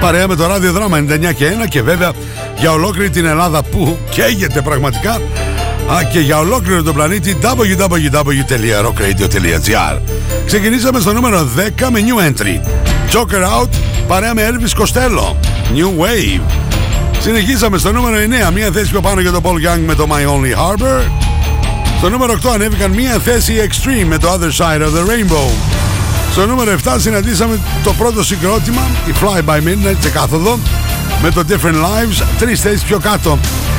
Παρέα 0.00 0.28
με 0.28 0.36
το 0.36 0.46
ράδιο 0.46 0.72
δράμα 0.72 0.96
99 0.96 1.32
και 1.34 1.46
1 1.46 1.66
και 1.68 1.82
βέβαια 1.82 2.12
για 2.56 2.72
ολόκληρη 2.72 3.10
την 3.10 3.24
Ελλάδα 3.24 3.62
που 3.62 3.98
καίγεται 4.10 4.60
πραγματικά 4.60 5.20
Α, 5.92 6.02
και 6.12 6.20
για 6.20 6.38
ολόκληρο 6.38 6.82
τον 6.82 6.94
πλανήτη 6.94 7.36
www.rockradio.gr 7.42 9.98
Ξεκινήσαμε 10.46 11.00
στο 11.00 11.12
νούμερο 11.12 11.48
10 11.56 11.60
με 11.90 12.00
New 12.06 12.18
Entry. 12.28 12.60
Joker 13.12 13.42
Out 13.60 13.68
παρέα 14.08 14.34
με 14.34 14.48
Elvis 14.50 14.72
Costello. 14.82 15.34
New 15.74 15.88
Wave. 16.02 16.40
Συνεχίσαμε 17.20 17.78
στο 17.78 17.92
νούμερο 17.92 18.16
9 18.48 18.50
Μία 18.54 18.70
θέση 18.72 18.90
πιο 18.90 19.00
πάνω 19.00 19.20
για 19.20 19.32
τον 19.32 19.42
Paul 19.42 19.54
Young 19.54 19.80
με 19.86 19.94
το 19.94 20.06
My 20.10 20.26
Only 20.26 20.54
Harbor. 20.58 21.02
Στο 21.98 22.08
νούμερο 22.08 22.38
8 22.42 22.48
ανέβηκαν 22.54 22.90
μία 22.90 23.18
θέση 23.18 23.68
Extreme 23.68 24.04
με 24.06 24.18
το 24.18 24.32
Other 24.32 24.52
Side 24.56 24.80
of 24.80 24.90
the 24.90 25.04
Rainbow. 25.10 25.50
Στο 26.32 26.46
νούμερο 26.46 26.76
7 26.84 26.96
συναντήσαμε 26.98 27.58
το 27.84 27.92
πρώτο 27.92 28.24
συγκρότημα 28.24 28.82
Η 29.06 29.12
Fly 29.20 29.42
By 29.50 29.58
Midnight 29.58 29.96
σε 30.00 30.10
κάθοδο 30.10 30.58
με 31.22 31.30
το 31.30 31.44
Different 31.48 31.74
Lives 31.74 32.22
τρεις 32.38 32.60
θέσεις 32.60 32.82
πιο 32.82 32.98
κάτω 32.98 33.38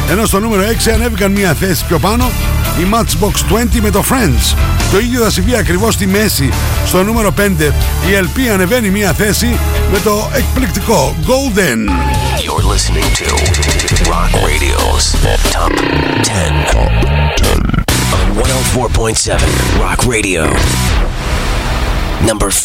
ενώ 0.10 0.26
στο 0.26 0.40
νούμερο 0.40 0.64
6 0.86 0.90
ανέβηκαν 0.94 1.32
μία 1.32 1.54
θέση 1.54 1.86
πιο 1.88 2.00
πάνω 2.00 2.32
η 2.80 2.88
Matchbox 2.92 3.34
20 3.54 3.80
με 3.82 3.90
το 3.90 4.04
Friends. 4.10 4.56
Το 4.92 5.00
ίδιο 5.00 5.24
θα 5.24 5.30
συμβεί 5.30 5.56
ακριβώς 5.56 5.94
στη 5.94 6.08
μέση. 6.08 6.50
Στο 6.86 7.04
νούμερο 7.04 7.34
5 7.38 7.42
η 8.08 8.12
LP 8.22 8.40
ανεβαίνει 8.54 8.90
μία 8.90 9.14
θέση 9.14 9.60
με 9.92 10.00
το 10.00 10.30
εκπληκτικό 10.34 11.16
Golden. 11.26 11.90
You're 12.46 12.64
listening 12.74 13.10
to 13.22 13.28
Rock 14.12 14.32
Radio's 14.48 15.06
Top 15.56 15.74
10. 16.24 16.30
On 18.14 18.26
104.7 18.36 19.40
Rock 19.84 20.00
Radio. 20.14 20.44
Number 22.30 22.50
5. 22.50 22.60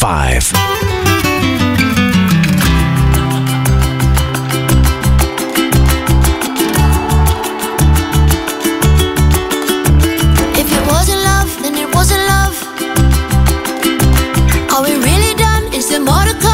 marka 16.08 16.53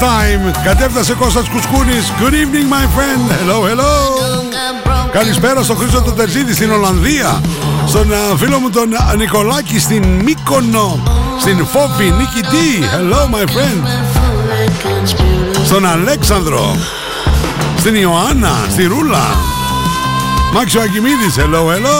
time. 0.00 0.64
Κατέφτασε 0.64 1.14
Κώστας 1.14 1.48
Κουσκούνης. 1.48 2.12
Good 2.20 2.32
evening 2.32 2.68
my 2.74 2.86
friend. 2.96 3.22
Hello, 3.40 3.58
hello. 3.70 3.92
Καλησπέρα 5.12 5.62
στον 5.62 5.76
Χρήστο 5.76 6.00
τον 6.00 6.16
Τερζίδη 6.16 6.54
στην 6.54 6.70
Ολλανδία. 6.72 7.40
Στον 7.86 8.12
α, 8.12 8.36
φίλο 8.36 8.58
μου 8.58 8.70
τον 8.70 8.94
α, 8.94 9.14
Νικολάκη 9.16 9.78
στην 9.78 10.04
Μύκονο. 10.04 11.02
Στην 11.40 11.66
Φόβη 11.66 12.10
Νίκη 12.10 12.40
D. 12.42 12.54
Hello 12.94 13.34
my 13.34 13.42
friend. 13.42 13.82
Στον 15.64 15.86
Αλέξανδρο. 15.86 16.76
Στην 17.78 17.94
Ιωάννα. 17.94 18.52
Στη 18.70 18.84
Ρούλα. 18.84 19.24
Μάξιο 20.52 20.80
Ακημίδης. 20.80 21.34
Hello, 21.36 21.62
hello. 21.74 21.98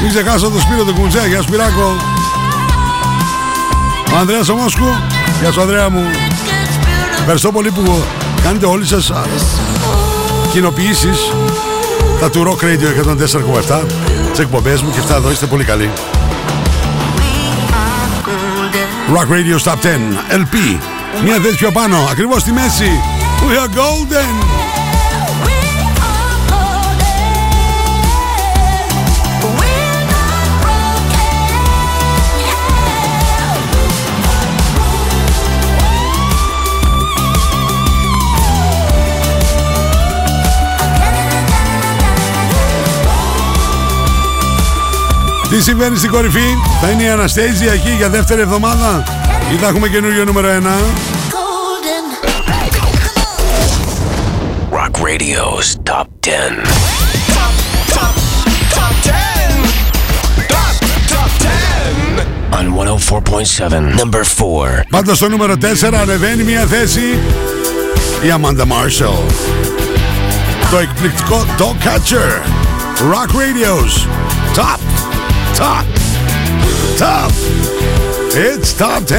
Μην 0.00 0.10
ξεχάσω 0.12 0.50
το 0.50 0.60
Σπύρο 0.60 0.84
του 0.84 0.94
Κουντζέα. 1.00 1.26
Γεια 1.26 1.36
σου 1.36 1.42
Σπυράκο. 1.42 2.13
Ο 4.14 4.16
Ανδρέας 4.16 4.48
ο 4.48 4.54
Μόσκου. 4.54 4.84
Γεια 5.40 5.52
σου 5.52 5.60
Ανδρέα 5.60 5.90
μου. 5.90 6.04
Ευχαριστώ 7.18 7.52
πολύ 7.52 7.70
που 7.70 8.04
κάνετε 8.42 8.66
όλοι 8.66 8.86
σας 8.86 9.10
α, 9.10 9.24
κοινοποιήσεις 10.52 11.18
τα 12.20 12.30
του 12.30 12.44
Rock 12.46 12.64
Radio 12.64 13.16
104,7 13.70 13.82
τις 14.30 14.38
εκπομπές 14.38 14.82
μου 14.82 14.90
και 14.90 14.98
αυτά 14.98 15.16
εδώ 15.16 15.30
είστε 15.30 15.46
πολύ 15.46 15.64
καλοί. 15.64 15.90
Rock 19.14 19.32
Radio 19.32 19.70
Top 19.70 19.72
10 19.72 19.76
LP 20.40 20.78
Μια 21.24 21.38
θέση 21.42 21.56
πιο 21.56 21.72
πάνω, 21.72 21.96
ακριβώς 22.10 22.40
στη 22.40 22.52
μέση 22.52 23.00
We 23.48 23.52
are 23.52 23.78
golden 23.78 24.53
συμβαίνει 45.64 45.96
στην 45.96 46.10
κορυφή, 46.10 46.54
θα 46.80 46.90
είναι 46.90 47.02
η 47.02 47.08
Αναστέζια 47.08 47.72
εκεί 47.72 47.90
για 47.96 48.08
δεύτερη 48.08 48.40
εβδομάδα 48.40 49.04
ή 49.52 49.56
θα 49.56 49.66
έχουμε 49.66 49.88
καινούριο 49.88 50.24
νούμερο 50.24 50.48
1. 50.48 50.52
Rock 54.76 54.94
Radio's 55.06 55.68
Top 55.90 56.06
10. 56.20 56.30
On 62.58 62.66
104.7, 62.68 63.98
number 64.00 64.24
4. 64.24 64.82
Πάντα 64.90 65.14
στο 65.14 65.28
νούμερο 65.28 65.54
4 65.54 65.94
ανεβαίνει 66.00 66.42
μια 66.42 66.66
θέση 66.66 67.18
η 68.22 68.34
Amanda 68.40 68.62
Marshall. 68.62 69.32
Το 70.70 70.78
εκπληκτικό 70.78 71.46
Dog 71.58 71.86
Catcher. 71.86 72.32
Rock 73.12 73.30
Radio's 73.42 73.94
Top, 74.56 74.93
Top, 75.54 75.86
Top. 76.98 77.30
It's 78.34 78.76
Top 78.76 79.04
10. 79.04 79.18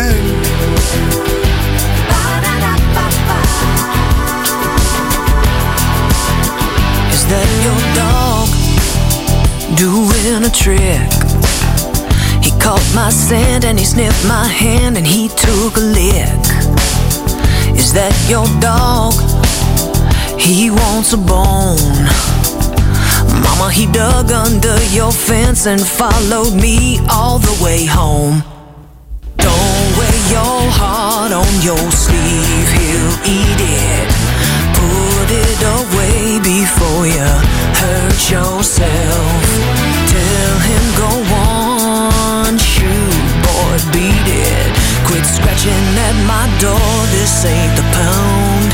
Is 7.09 7.25
that 7.31 7.47
your 7.63 7.79
dog 7.95 8.49
doing 9.77 10.43
a 10.43 10.49
trick? 10.51 11.09
He 12.43 12.51
caught 12.59 12.83
my 12.93 13.09
scent 13.11 13.63
and 13.63 13.79
he 13.79 13.85
sniffed 13.85 14.27
my 14.27 14.45
hand 14.45 14.97
and 14.97 15.07
he 15.07 15.29
took 15.29 15.77
a 15.77 15.79
lick. 15.79 16.45
Is 17.77 17.93
that 17.93 18.13
your 18.29 18.45
dog? 18.59 19.13
He 20.37 20.69
wants 20.69 21.13
a 21.13 21.17
bone. 21.17 22.34
Mama, 23.43 23.71
he 23.71 23.85
dug 23.87 24.31
under 24.31 24.77
your 24.93 25.11
fence 25.11 25.65
and 25.65 25.81
followed 25.81 26.53
me 26.53 26.99
all 27.09 27.39
the 27.39 27.63
way 27.63 27.85
home. 27.85 28.43
Don't 29.37 29.87
wear 29.97 30.17
your 30.31 30.61
heart 30.79 31.31
on 31.31 31.51
your 31.61 31.85
sleeve, 31.91 32.69
he'll 32.77 33.17
eat 33.25 33.61
it. 33.61 34.07
Put 34.75 35.29
it 35.31 35.61
away 35.79 36.39
before 36.39 37.03
you 37.07 37.29
hurt 37.81 38.21
yourself. 38.29 39.41
Tell 40.13 40.55
him 40.69 40.83
go 41.03 41.11
on, 41.35 42.57
shoot, 42.57 43.25
boy, 43.45 43.75
beat 43.91 44.27
it. 44.27 44.71
Quit 45.07 45.25
scratching 45.25 45.87
at 46.07 46.15
my 46.25 46.45
door, 46.59 46.91
this 47.11 47.45
ain't 47.45 47.75
the 47.75 47.85
pound. 47.97 48.69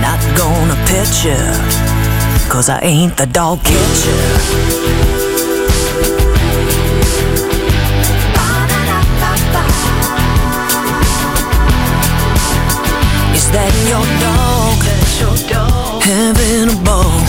Not 0.00 0.20
gonna 0.36 0.78
pet 0.88 1.10
you, 1.24 1.40
cause 2.50 2.68
I 2.68 2.80
ain't 2.80 3.16
the 3.16 3.26
dog 3.26 3.62
catcher. 3.62 4.20
Is 13.36 13.46
that 13.54 13.72
your 13.86 14.04
dog? 14.26 14.82
Having 16.02 16.74
a 16.74 16.84
ball. 16.84 17.20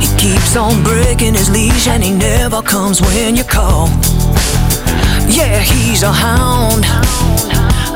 He 0.00 0.08
keeps 0.16 0.56
on 0.56 0.82
breaking 0.82 1.34
his 1.34 1.50
leash 1.50 1.86
and 1.86 2.02
he 2.02 2.10
never 2.10 2.62
comes 2.62 3.02
when 3.02 3.36
you 3.36 3.44
call. 3.44 3.88
Yeah, 5.28 5.60
he's 5.60 6.02
a 6.02 6.12
hound. 6.12 6.84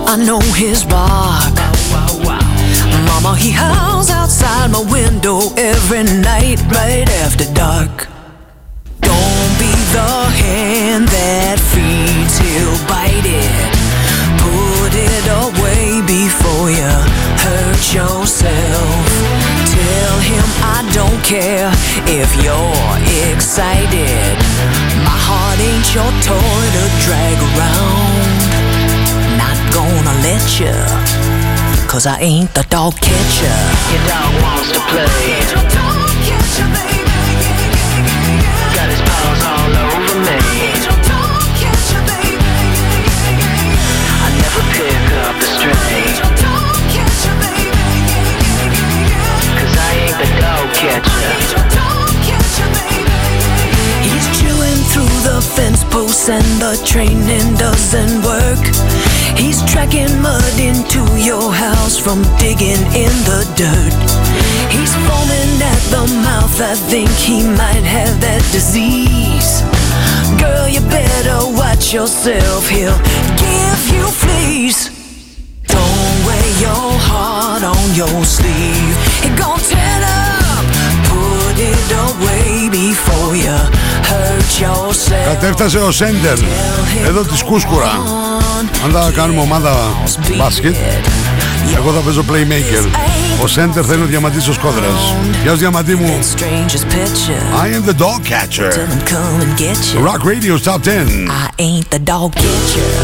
I 0.06 0.22
know 0.22 0.40
his 0.54 0.84
bark. 0.84 1.67
Mama, 3.08 3.36
he 3.36 3.50
howls 3.50 4.10
outside 4.10 4.70
my 4.70 4.82
window 4.92 5.40
every 5.56 6.04
night 6.04 6.60
right 6.70 7.08
after 7.24 7.46
dark. 7.54 8.06
Don't 9.00 9.52
be 9.58 9.72
the 9.96 10.14
hand 10.44 11.08
that 11.08 11.58
feeds, 11.72 12.38
he'll 12.38 12.78
bite 12.86 13.26
it. 13.26 13.72
Put 14.44 14.92
it 14.94 15.26
away 15.44 16.00
before 16.06 16.70
you 16.70 16.92
hurt 17.44 17.84
yourself. 17.98 19.04
Tell 19.72 20.16
him 20.30 20.46
I 20.76 20.78
don't 20.92 21.20
care 21.24 21.70
if 22.06 22.30
you're 22.44 22.94
excited. 23.32 24.36
My 25.08 25.18
heart 25.26 25.58
ain't 25.58 25.88
your 25.94 26.12
toy 26.22 26.62
to 26.76 26.84
drag 27.04 27.36
around. 27.50 28.38
Not 29.42 29.58
gonna 29.72 30.14
let 30.28 30.44
you, 30.60 30.76
cause 31.88 32.06
I 32.06 32.20
ain't 32.20 32.54
the 32.54 32.64
dog 32.68 32.94
catcher. 33.00 33.56
Your 33.90 34.06
dog 34.06 34.42
wants 34.42 34.70
to 34.72 34.80
play. 34.90 35.08
And 56.28 56.60
the 56.60 56.74
training 56.84 57.54
doesn't 57.54 58.22
work. 58.22 58.58
He's 59.38 59.62
tracking 59.70 60.20
mud 60.20 60.58
into 60.58 61.00
your 61.16 61.52
house 61.52 61.96
from 61.96 62.22
digging 62.38 62.82
in 62.92 63.12
the 63.24 63.46
dirt. 63.54 63.94
He's 64.68 64.92
foaming 65.06 65.52
at 65.62 65.82
the 65.94 66.04
mouth, 66.26 66.60
I 66.60 66.74
think 66.74 67.08
he 67.10 67.42
might 67.42 67.86
have 67.86 68.20
that 68.20 68.42
disease. 68.52 69.62
Girl, 70.42 70.68
you 70.68 70.80
better 70.90 71.38
watch 71.56 71.94
yourself, 71.94 72.68
he'll 72.68 72.98
give 73.38 73.82
you 73.94 74.06
fleas. 74.10 74.90
Don't 75.66 76.16
wear 76.26 76.48
your 76.60 76.90
heart 77.08 77.62
on 77.62 77.84
your 77.94 78.24
sleeve. 78.24 78.96
He 79.22 79.30
gon' 79.38 79.60
tear 79.60 80.02
up, 80.02 80.66
put 81.08 81.56
it 81.56 81.90
away 81.94 82.27
Κατέφτασε 85.28 85.78
ο 85.78 85.90
Σέντερ. 85.90 86.38
Εδώ 87.06 87.22
της 87.22 87.42
κουσκουρά. 87.42 87.92
Αν 88.84 88.90
θα 88.92 89.10
κάνουμε 89.14 89.40
ομάδα 89.40 89.70
μπάσκετ 90.36 90.76
Εγώ 91.76 91.92
θα 91.92 92.00
παίζω 92.00 92.24
playmaker. 92.28 92.86
Ο 93.42 93.46
Σέντερ 93.46 93.84
θέλει 93.86 94.02
ο 94.02 94.06
διαμαντής 94.06 94.48
ο 94.48 94.52
Σκόδρας 94.52 95.14
Γεια 95.42 95.54
διαμαντή 95.54 95.94
μου. 95.94 96.18
I 97.62 97.68
am 97.76 97.82
the 97.90 97.98
dog 98.04 98.24
catcher. 98.24 98.72
Rock 100.08 100.24
Radio 100.24 100.58
Top 100.66 100.82
10 100.82 101.28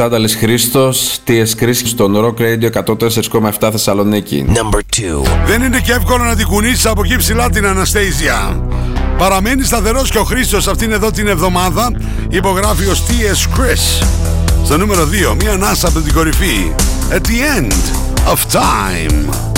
Είμαι 0.00 0.08
ο 0.08 0.12
Τσάνταλης 0.12 0.36
Χρήστος, 0.36 1.18
TS 1.26 1.62
Chris 1.62 1.74
στον 1.84 2.16
Rock 2.16 2.40
Radio 2.40 2.70
104,7 3.60 3.70
Θεσσαλονίκη. 3.70 4.46
Number 4.48 4.78
2. 4.78 5.26
Δεν 5.46 5.62
είναι 5.62 5.80
και 5.80 5.92
εύκολο 5.92 6.24
να 6.24 6.36
την 6.36 6.46
κουνήσεις 6.46 6.86
από 6.86 7.02
εκεί 7.04 7.16
ψηλά 7.16 7.50
την 7.50 7.66
Αναστέζια. 7.66 8.62
Παραμένει 9.18 9.64
σταθερός 9.64 10.10
και 10.10 10.18
ο 10.18 10.24
Χρήστος 10.24 10.68
αυτήν 10.68 10.92
εδώ 10.92 11.10
την 11.10 11.26
εβδομάδα 11.26 11.92
υπογράφει 12.28 12.86
ως 12.86 13.02
TS 13.06 13.58
Chris. 13.58 14.06
Στο 14.64 14.78
νούμερο 14.78 15.08
2, 15.32 15.34
μία 15.34 15.52
ανάσα 15.52 15.88
από 15.88 16.00
την 16.00 16.12
κορυφή. 16.12 16.72
At 17.10 17.20
the 17.20 17.58
end 17.58 17.72
of 18.32 18.38
Time. 18.52 19.49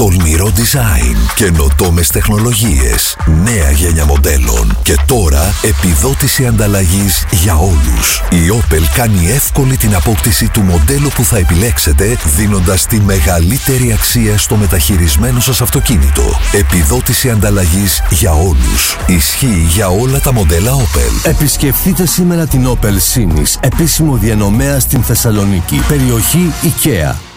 Τολμηρό 0.00 0.52
design, 0.56 1.16
καινοτόμες 1.34 2.08
τεχνολογίες, 2.08 3.16
νέα 3.44 3.70
γένια 3.70 4.04
μοντέλων 4.04 4.78
και 4.82 4.96
τώρα 5.06 5.54
επιδότηση 5.62 6.46
ανταλλαγής 6.46 7.26
για 7.30 7.54
όλους. 7.54 8.22
Η 8.30 8.60
Opel 8.60 8.82
κάνει 8.94 9.30
εύκολη 9.30 9.76
την 9.76 9.94
απόκτηση 9.94 10.48
του 10.48 10.60
μοντέλου 10.60 11.08
που 11.14 11.24
θα 11.24 11.36
επιλέξετε 11.38 12.18
δίνοντας 12.36 12.86
τη 12.86 13.00
μεγαλύτερη 13.00 13.92
αξία 13.92 14.38
στο 14.38 14.56
μεταχειρισμένο 14.56 15.40
σας 15.40 15.60
αυτοκίνητο. 15.60 16.22
Επιδότηση 16.52 17.30
ανταλλαγής 17.30 18.02
για 18.10 18.32
όλους. 18.32 18.96
Ισχύει 19.06 19.66
για 19.68 19.88
όλα 19.88 20.20
τα 20.20 20.32
μοντέλα 20.32 20.72
Opel. 20.72 21.28
Επισκεφτείτε 21.30 22.06
σήμερα 22.06 22.46
την 22.46 22.66
Opel 22.68 23.14
Sinis, 23.14 23.54
επίσημο 23.60 24.16
διανομέα 24.16 24.80
στην 24.80 25.02
Θεσσαλονίκη, 25.02 25.82
περιοχή 25.88 26.52
IKEA. 26.62 27.29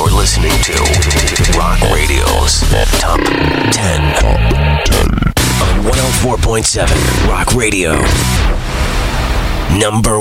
You're 0.00 0.18
listening 0.24 0.56
to 0.68 0.76
Rock 1.58 1.78
Radio's 1.96 2.54
Top 3.04 3.20
10. 3.20 4.00
On 5.66 5.74
104.7 5.84 7.28
Rock 7.28 7.48
Radio. 7.54 7.92
Number 9.78 10.16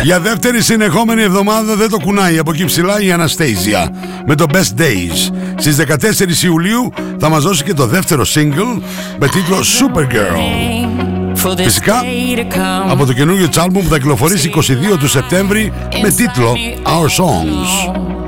1. 0.00 0.02
Για 0.02 0.20
δεύτερη 0.20 0.62
συνεχόμενη 0.62 1.22
εβδομάδα 1.22 1.76
δεν 1.76 1.90
το 1.90 1.98
κουνάει 1.98 2.38
από 2.38 2.50
εκεί 2.52 2.64
ψηλά 2.64 3.00
η 3.00 3.14
Anastasia 3.16 3.88
με 4.26 4.34
το 4.34 4.46
Best 4.52 4.80
Days. 4.80 5.34
Στις 5.56 5.76
14 5.76 6.42
Ιουλίου 6.44 6.92
θα 7.18 7.28
μας 7.28 7.42
δώσει 7.42 7.64
και 7.64 7.74
το 7.74 7.86
δεύτερο 7.86 8.24
single 8.34 8.82
με 9.18 9.28
τίτλο 9.28 9.56
Supergirl. 9.56 10.38
Φυσικά 11.56 12.02
από 12.88 13.06
το 13.06 13.12
καινούργιο 13.12 13.48
της 13.48 13.58
άλμπουμ 13.58 13.82
που 13.82 13.88
θα 13.88 13.98
κυκλοφορήσει 13.98 14.50
22 14.94 14.98
του 14.98 15.08
Σεπτέμβρη 15.08 15.72
με 16.02 16.10
τίτλο 16.10 16.56
Our 16.84 17.24
Songs. 17.24 18.27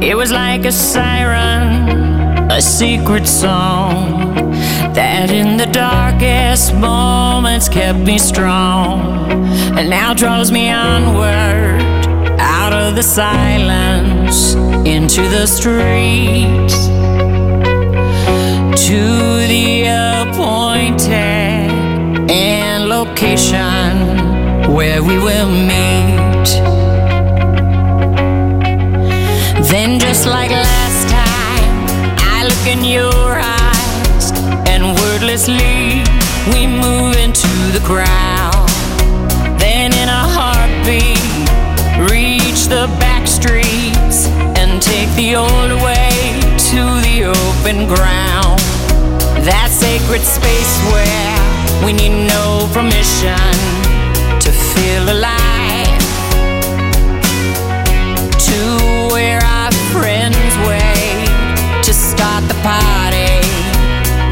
It 0.00 0.16
was 0.16 0.30
like 0.30 0.64
a 0.64 0.70
siren, 0.70 2.50
a 2.52 2.62
secret 2.62 3.26
song 3.26 4.52
that 4.94 5.30
in 5.32 5.56
the 5.56 5.66
darkest 5.66 6.72
moments 6.72 7.68
kept 7.68 7.98
me 7.98 8.16
strong 8.16 9.00
and 9.76 9.90
now 9.90 10.14
draws 10.14 10.52
me 10.52 10.70
onward 10.70 11.82
out 12.38 12.72
of 12.72 12.94
the 12.94 13.02
silence 13.02 14.54
into 14.86 15.22
the 15.22 15.46
streets 15.46 16.86
to 18.86 19.00
the 19.48 19.82
appointed 20.22 21.10
and 22.30 22.88
location 22.88 24.72
where 24.72 25.02
we 25.02 25.18
will 25.18 25.50
meet. 25.50 26.97
Then, 29.68 30.00
just 30.00 30.26
like 30.26 30.50
last 30.50 31.10
time, 31.10 32.16
I 32.34 32.44
look 32.48 32.66
in 32.66 32.82
your 32.84 33.36
eyes, 33.38 34.32
and 34.66 34.96
wordlessly 34.96 36.02
we 36.52 36.66
move 36.66 37.16
into 37.16 37.52
the 37.76 37.82
crowd. 37.84 38.66
Then, 39.60 39.92
in 39.92 40.08
a 40.08 40.24
heartbeat, 40.36 41.20
reach 42.10 42.68
the 42.68 42.88
back 42.98 43.26
streets 43.26 44.26
and 44.56 44.80
take 44.80 45.10
the 45.16 45.36
old 45.36 45.72
way 45.84 46.40
to 46.72 46.80
the 47.04 47.28
open 47.28 47.86
ground. 47.86 48.60
That 49.44 49.68
sacred 49.70 50.22
space 50.22 50.74
where 50.92 51.84
we 51.84 51.92
need 51.92 52.26
no 52.26 52.66
permission 52.72 53.36
to 54.40 54.50
feel 54.50 55.12
alive. 55.12 55.57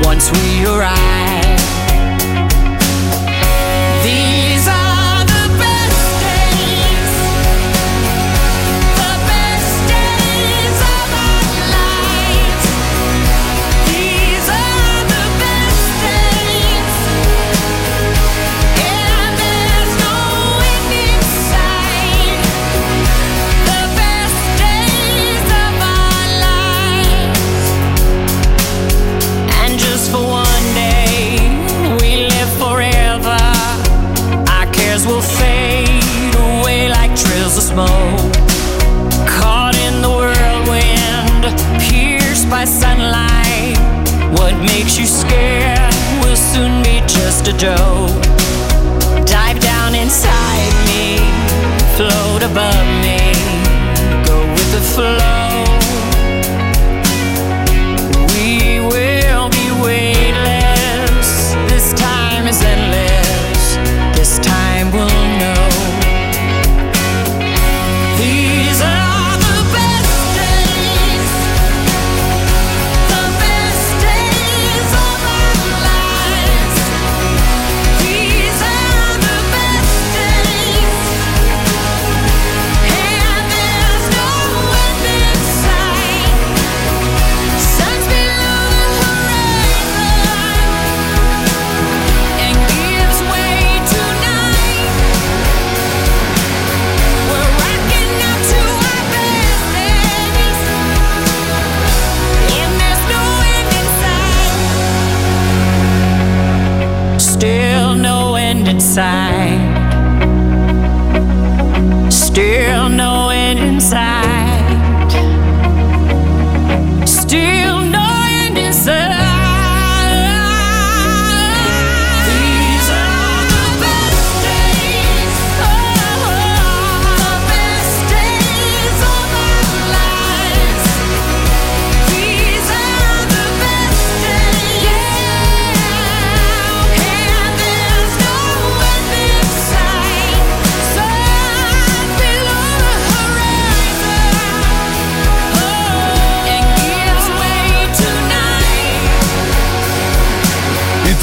Once 0.06 0.30
we 0.30 0.64
arrive. 0.64 1.25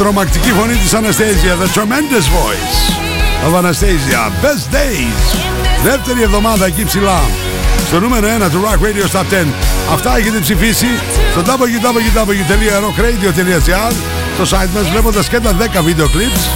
Τρομακτική 0.04 0.52
φωνή 0.52 0.74
της 0.74 0.94
Anastasia, 0.94 1.54
the 1.64 1.70
tremendous 1.78 2.26
voice 2.40 2.78
of 3.48 3.52
Anastasia, 3.62 4.22
Best 4.44 4.66
Days. 4.76 5.22
Δεύτερη 5.84 6.22
εβδομάδα 6.22 6.66
εκεί 6.66 6.86
ψηλά. 6.86 7.22
Στο 7.88 8.00
νούμερο 8.00 8.28
1 8.46 8.50
του 8.52 8.62
Rock 8.64 8.80
Radio 8.86 9.06
Top 9.18 9.20
10. 9.20 9.24
Αυτά 9.94 10.18
έχετε 10.18 10.40
ψηφίσει 10.40 10.88
στο 11.32 11.42
www.rockradio.gr 11.42 13.94
στο 14.36 14.44
site 14.58 14.70
μας 14.76 14.90
βλέποντας 14.92 15.28
και 15.28 15.40
τα 15.40 15.56
10 15.80 15.84
βίντεο 15.84 16.06
clips. 16.06 16.48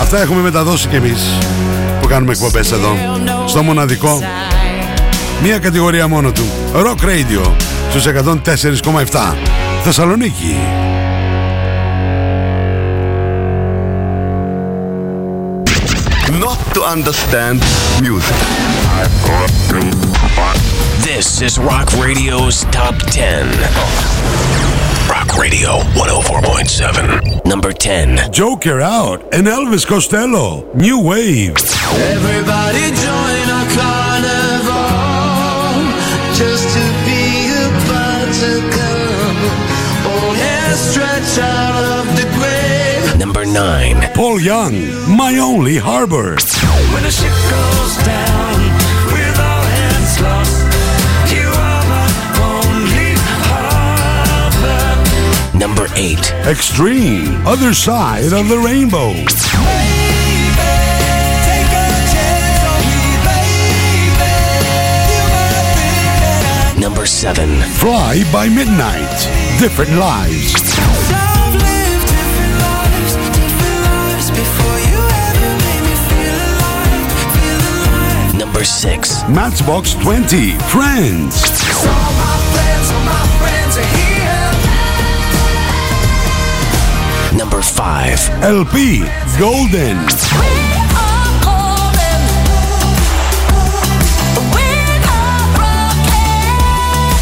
Αυτά 0.00 0.20
έχουμε 0.20 0.40
μεταδώσει 0.40 0.88
κι 0.88 0.96
εμείς 0.96 1.22
που 2.00 2.06
κάνουμε 2.06 2.32
εκπομπές 2.32 2.72
εδώ 2.72 2.96
στο 3.46 3.62
μοναδικό. 3.62 4.22
Μία 5.42 5.58
κατηγορία 5.58 6.08
μόνο 6.08 6.32
του. 6.32 6.44
Rock 6.74 6.98
Radio 7.04 7.50
στους 7.90 8.06
104,7. 8.06 9.36
Θεσσαλονίκη. 9.82 10.56
To 16.82 16.88
understand 16.88 17.60
music. 18.00 18.36
This 21.04 21.40
is 21.42 21.58
Rock 21.58 21.92
Radio's 21.94 22.64
Top 22.64 22.96
10. 22.96 23.46
Rock 25.08 25.36
Radio 25.36 25.78
104.7. 25.94 27.44
Number 27.44 27.72
10. 27.72 28.32
Joker 28.32 28.80
out 28.80 29.22
and 29.34 29.46
Elvis 29.46 29.86
Costello. 29.86 30.72
New 30.74 31.00
Wave. 31.00 31.56
Everybody 31.92 32.90
join 33.06 33.50
our 33.56 33.66
carnival 33.76 34.72
just 36.34 36.68
to 36.74 36.84
be 37.06 37.50
about 37.68 38.28
to 38.42 38.60
come. 38.76 39.38
Old 40.10 40.36
hair 40.36 40.74
stretch 40.74 41.38
out 41.38 41.91
9. 43.52 44.12
Paul 44.14 44.40
Young. 44.40 44.72
My 45.14 45.36
Only 45.36 45.76
Harbor. 45.76 46.36
When 46.92 47.02
the 47.02 47.10
ship 47.10 47.36
goes 47.50 47.96
down 48.02 48.60
with 49.12 49.38
all 49.38 49.64
hands 49.76 50.20
lost, 50.22 50.56
you 51.30 51.48
are 51.48 51.84
my 51.92 52.08
only 52.48 53.12
harbor. 53.44 54.78
Number 55.58 55.86
8. 55.94 56.32
Extreme. 56.46 57.46
Other 57.46 57.74
Side 57.74 58.32
of 58.32 58.48
the 58.48 58.58
Rainbow. 58.58 59.12
Number 66.80 67.04
7. 67.04 67.60
Fly 67.72 68.24
by 68.32 68.48
Midnight. 68.48 69.28
Different 69.60 69.92
Lives. 69.98 71.21
number 78.62 78.70
six. 78.70 79.22
Matchbox 79.28 79.94
20, 79.94 80.52
Friends. 80.70 81.42
Number 87.36 87.60
five. 87.60 88.20
LP, 88.42 89.02
Golden. 89.38 89.98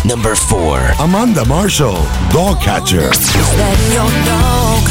Number 0.04 0.34
four. 0.34 0.78
Amanda 0.98 1.46
Marshall, 1.46 2.04
Dog 2.30 2.60
Catcher. 2.60 3.10
Dog? 3.56 4.10
Dog? 4.26 4.90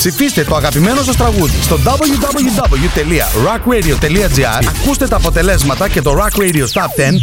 Ψηφίστε 0.00 0.44
το 0.44 0.56
αγαπημένο 0.56 1.02
σας 1.02 1.16
τραγούδι 1.16 1.58
στο 1.62 1.78
www.rockradio.gr 1.84 4.64
Ακούστε 4.78 5.08
τα 5.08 5.16
αποτελέσματα 5.16 5.88
και 5.88 6.02
το 6.02 6.16
Rock 6.18 6.38
Radio 6.40 6.62
Top 6.62 6.64
10 6.64 6.64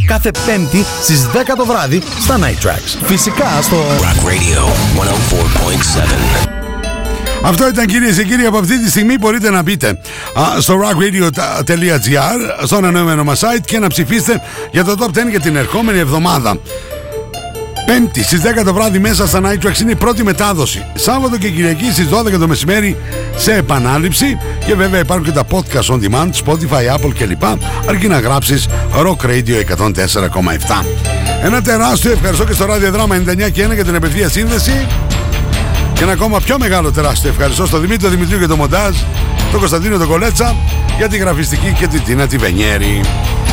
κάθε 0.08 0.32
πέμπτη 0.46 0.86
στις 1.02 1.28
10 1.34 1.38
το 1.58 1.66
βράδυ 1.66 2.02
στα 2.20 2.40
Night 2.40 2.66
Tracks. 2.66 2.98
Φυσικά 3.04 3.62
στο 3.62 3.78
Rock 4.00 4.26
Radio 4.28 4.64
104.7. 6.46 6.48
Αυτό 7.44 7.68
ήταν 7.68 7.86
κυρίες 7.86 8.16
και 8.16 8.24
κύριοι 8.24 8.46
από 8.46 8.58
αυτή 8.58 8.84
τη 8.84 8.90
στιγμή 8.90 9.18
μπορείτε 9.18 9.50
να 9.50 9.62
μπείτε 9.62 9.88
α, 9.88 9.94
στο 10.62 10.80
rockradio.gr 10.82 12.40
στο 12.64 12.76
ανανεωμένο 12.76 13.24
μας 13.24 13.44
site 13.44 13.62
και 13.66 13.80
να 13.80 13.88
ψηφίσετε 13.88 14.42
για 14.72 14.84
το 14.84 14.96
top 15.00 15.06
10 15.06 15.10
για 15.30 15.40
την 15.40 15.56
ερχόμενη 15.56 16.00
εβδομάδα. 16.00 16.60
Πέμπτη 17.88 18.24
στις 18.24 18.42
10 18.42 18.64
το 18.66 18.74
βράδυ 18.74 19.00
μέσα 19.00 19.28
στα 19.28 19.42
Night 19.44 19.66
Tracks 19.66 19.80
είναι 19.82 19.92
η 19.92 19.96
πρώτη 19.96 20.24
μετάδοση. 20.24 20.86
Σάββατο 20.94 21.38
και 21.38 21.50
Κυριακή 21.50 21.92
στις 21.92 22.08
12 22.10 22.40
το 22.40 22.48
μεσημέρι 22.48 22.98
σε 23.36 23.54
επανάληψη 23.54 24.38
και 24.66 24.76
βέβαια 24.76 25.00
υπάρχουν 25.00 25.26
και 25.26 25.32
τα 25.32 25.44
podcast 25.52 25.94
on 25.94 26.00
demand, 26.00 26.30
Spotify, 26.46 26.96
Apple 26.96 27.12
κλπ. 27.20 27.44
Αρκεί 27.90 28.08
να 28.08 28.20
γράψεις 28.20 28.68
Rock 28.96 29.26
Radio 29.26 29.76
104,7. 29.78 30.86
Ένα 31.44 31.62
τεράστιο 31.62 32.12
ευχαριστώ 32.12 32.44
και 32.46 32.54
στο 32.54 32.66
ράδιο 32.66 32.92
δράμα 32.92 33.16
99 33.16 33.50
και 33.52 33.68
1 33.68 33.74
για 33.74 33.84
την 33.84 33.96
επευθεία 33.96 34.30
σύνδεση. 34.30 34.88
Και 35.94 36.04
ένα 36.04 36.12
ακόμα 36.12 36.40
πιο 36.40 36.58
μεγάλο 36.60 36.92
τεράστιο 36.92 37.30
ευχαριστώ 37.30 37.66
στον 37.66 37.82
Δημήτρη 37.82 38.10
Δημητρίου 38.10 38.38
για 38.38 38.48
το 38.48 38.56
μοντάζ, 38.56 38.96
τον 39.52 39.60
Κωνσταντίνο 39.60 39.98
τον 39.98 40.08
Κολέτσα 40.08 40.56
για 40.98 41.08
τη 41.08 41.18
γραφιστική 41.18 41.76
και 41.80 41.88
την 41.88 42.04
Τίνα 42.04 42.28
τη 42.28 42.38
Βενιέρη. 42.38 43.02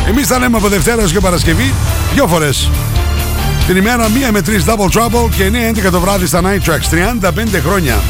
Εμείς 0.08 0.26
θα 0.26 0.38
λέμε 0.38 0.56
από 0.56 0.68
Δευτέρα 0.68 1.00
έως 1.00 1.12
και 1.12 1.20
Παρασκευή 1.20 1.74
δύο 2.14 2.26
φορές. 2.26 2.70
Την 3.66 3.76
ημέρα 3.76 4.06
1 4.06 4.08
με 4.32 4.40
3 4.46 4.50
Double 4.50 4.98
Trouble 4.98 5.30
και 5.36 5.50
9-11 5.86 5.90
το 5.90 6.00
βράδυ 6.00 6.26
στα 6.26 6.40
Night 6.42 6.68
Tracks. 6.68 7.20
35 7.20 7.60
χρόνια. 7.66 8.00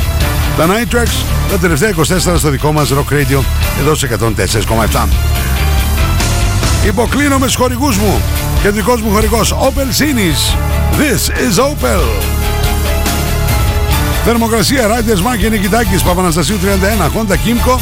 Τα 0.57 0.67
Night 0.67 0.95
Tracks 0.95 1.25
τα 1.51 1.59
τελευταία 1.59 1.91
24 1.97 2.39
στο 2.39 2.51
δικό 2.51 2.73
μας 2.73 2.93
Rock 2.93 3.13
Radio 3.13 3.43
εδώ 3.81 3.95
σε 3.95 4.09
104,7. 4.21 5.09
Υποκλίνω 6.87 7.39
με 7.39 7.47
στους 7.47 7.55
χορηγούς 7.55 7.97
μου 7.97 8.21
και 8.63 8.71
δικός 8.71 9.01
μου 9.01 9.11
χορηγός 9.11 9.53
Opel 9.53 10.03
Sinis. 10.03 10.57
This 10.99 11.29
is 11.29 11.63
Opel. 11.63 12.03
Θερμοκρασία 14.25 14.87
Riders 14.87 15.33
Mark 15.33 15.39
και 15.39 15.49
Νικητάκης 15.49 16.03
Παπαναστασίου 16.03 16.59
31 16.59 17.05
Honda 17.05 17.33
Kimco 17.33 17.79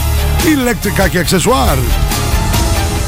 ηλεκτρικά 0.47 1.09
και 1.09 1.19
αξεσουάρ 1.19 1.77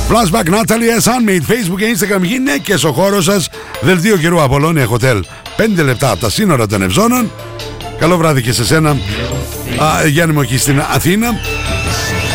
Flashback 0.09 0.49
Natalie 0.49 0.91
S. 1.01 1.05
Handmade 1.11 1.45
Facebook 1.51 1.77
και 1.77 1.97
Instagram. 1.97 2.23
Γυναίκες 2.23 2.85
ο 2.85 2.93
χώρος 2.93 3.25
σας. 3.25 3.49
Δελτίο 3.81 4.17
καιρού 4.17 4.43
Απολώνια 4.43 4.89
Hotel. 4.89 5.21
5 5.57 5.83
λεπτά 5.85 6.11
από 6.11 6.21
τα 6.21 6.31
σύνορα 6.31 6.67
των 6.67 6.83
Ευζώνων. 6.83 7.31
Καλό 7.99 8.17
βράδυ 8.17 8.43
και 8.43 8.53
σε 8.53 8.65
σένα. 8.65 8.91
Α, 8.91 10.07
Γιάννη 10.07 10.35
μου 10.35 10.41
εκεί 10.41 10.59
στην 10.59 10.83
Αθήνα. 10.95 11.29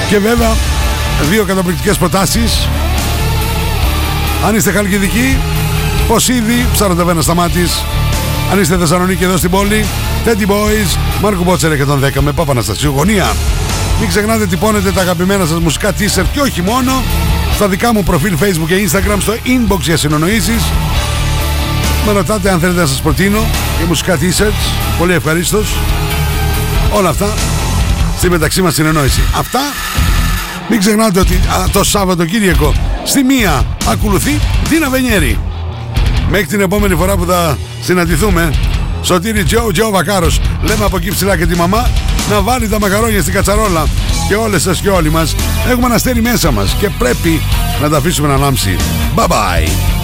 Και 0.09 0.17
βέβαια 0.17 0.55
δύο 1.29 1.43
καταπληκτικές 1.43 1.97
προτάσεις. 1.97 2.67
Αν 4.45 4.55
είστε 4.55 4.71
χαλκιδικοί 4.71 5.37
Ποσίδη, 6.07 6.65
ψαρονταβένα 6.73 7.21
σταμάτης. 7.21 7.83
Αν 8.51 8.59
είστε 8.59 8.77
Θεσσαλονίκη 8.77 9.23
εδώ 9.23 9.37
στην 9.37 9.49
πόλη 9.49 9.85
Teddy 10.25 10.49
Boys, 10.49 10.97
Μάρκο 11.21 11.43
Μπότσερ 11.43 11.71
110 11.71 12.21
με 12.21 12.31
Παπαναστασίου 12.31 12.91
γωνία. 12.95 13.33
Μην 13.99 14.09
ξεχνάτε 14.09 14.45
τυπώνετε 14.45 14.91
τα 14.91 15.01
αγαπημένα 15.01 15.45
σας 15.45 15.59
μουσικά 15.59 15.91
t-shirt 15.91 16.25
και 16.33 16.39
όχι 16.39 16.61
μόνο 16.61 17.03
στα 17.59 17.67
δικά 17.67 17.93
μου 17.93 18.03
προφίλ 18.03 18.37
Facebook 18.41 18.67
και 18.67 18.89
Instagram 18.89 19.17
στο 19.21 19.33
inbox 19.33 19.79
για 19.79 19.97
συνονοήσεις. 19.97 20.63
Με 22.05 22.11
ρωτάτε 22.11 22.51
αν 22.51 22.59
θέλετε 22.59 22.79
να 22.79 22.85
σας 22.85 23.01
προτείνω 23.01 23.39
για 23.77 23.85
μουσικά 23.87 24.17
t-shirts. 24.17 24.97
Πολύ 24.97 25.13
ευχαρίστως. 25.13 25.67
Όλα 26.93 27.09
αυτά 27.09 27.33
στη 28.17 28.29
μεταξύ 28.29 28.61
μας 28.61 28.73
συνεννόηση. 28.73 29.21
Αυτά 29.37 29.59
μην 30.69 30.79
ξεχνάτε 30.79 31.19
ότι 31.19 31.33
α, 31.33 31.69
το 31.71 31.83
Σάββατοκύριακο 31.83 32.73
στη 33.03 33.23
μία 33.23 33.65
ακολουθεί 33.87 34.39
Δίνα 34.69 34.89
Βενιέρη. 34.89 35.39
Μέχρι 36.29 36.47
την 36.47 36.61
επόμενη 36.61 36.95
φορά 36.95 37.17
που 37.17 37.25
θα 37.25 37.57
συναντηθούμε 37.81 38.53
Σωτήρι 39.01 39.43
Τζο, 39.43 39.71
Τζο 39.71 39.89
Βακάρος 39.89 40.39
Λέμε 40.61 40.85
από 40.85 40.97
εκεί 40.97 41.11
ψηλά 41.11 41.37
και 41.37 41.45
τη 41.45 41.55
μαμά 41.55 41.89
Να 42.29 42.41
βάλει 42.41 42.67
τα 42.67 42.79
μακαρόνια 42.79 43.21
στην 43.21 43.33
κατσαρόλα 43.33 43.87
Και 44.29 44.35
όλες 44.35 44.61
σας 44.61 44.81
και 44.81 44.89
όλοι 44.89 45.09
μας 45.09 45.35
Έχουμε 45.69 45.85
ένα 45.85 45.95
αστέρι 45.95 46.21
μέσα 46.21 46.51
μας 46.51 46.73
Και 46.73 46.89
πρέπει 46.89 47.41
να 47.81 47.89
τα 47.89 47.97
αφήσουμε 47.97 48.27
να 48.27 48.37
λάμψει. 48.37 48.75
Bye 49.15 49.27
bye 49.27 49.98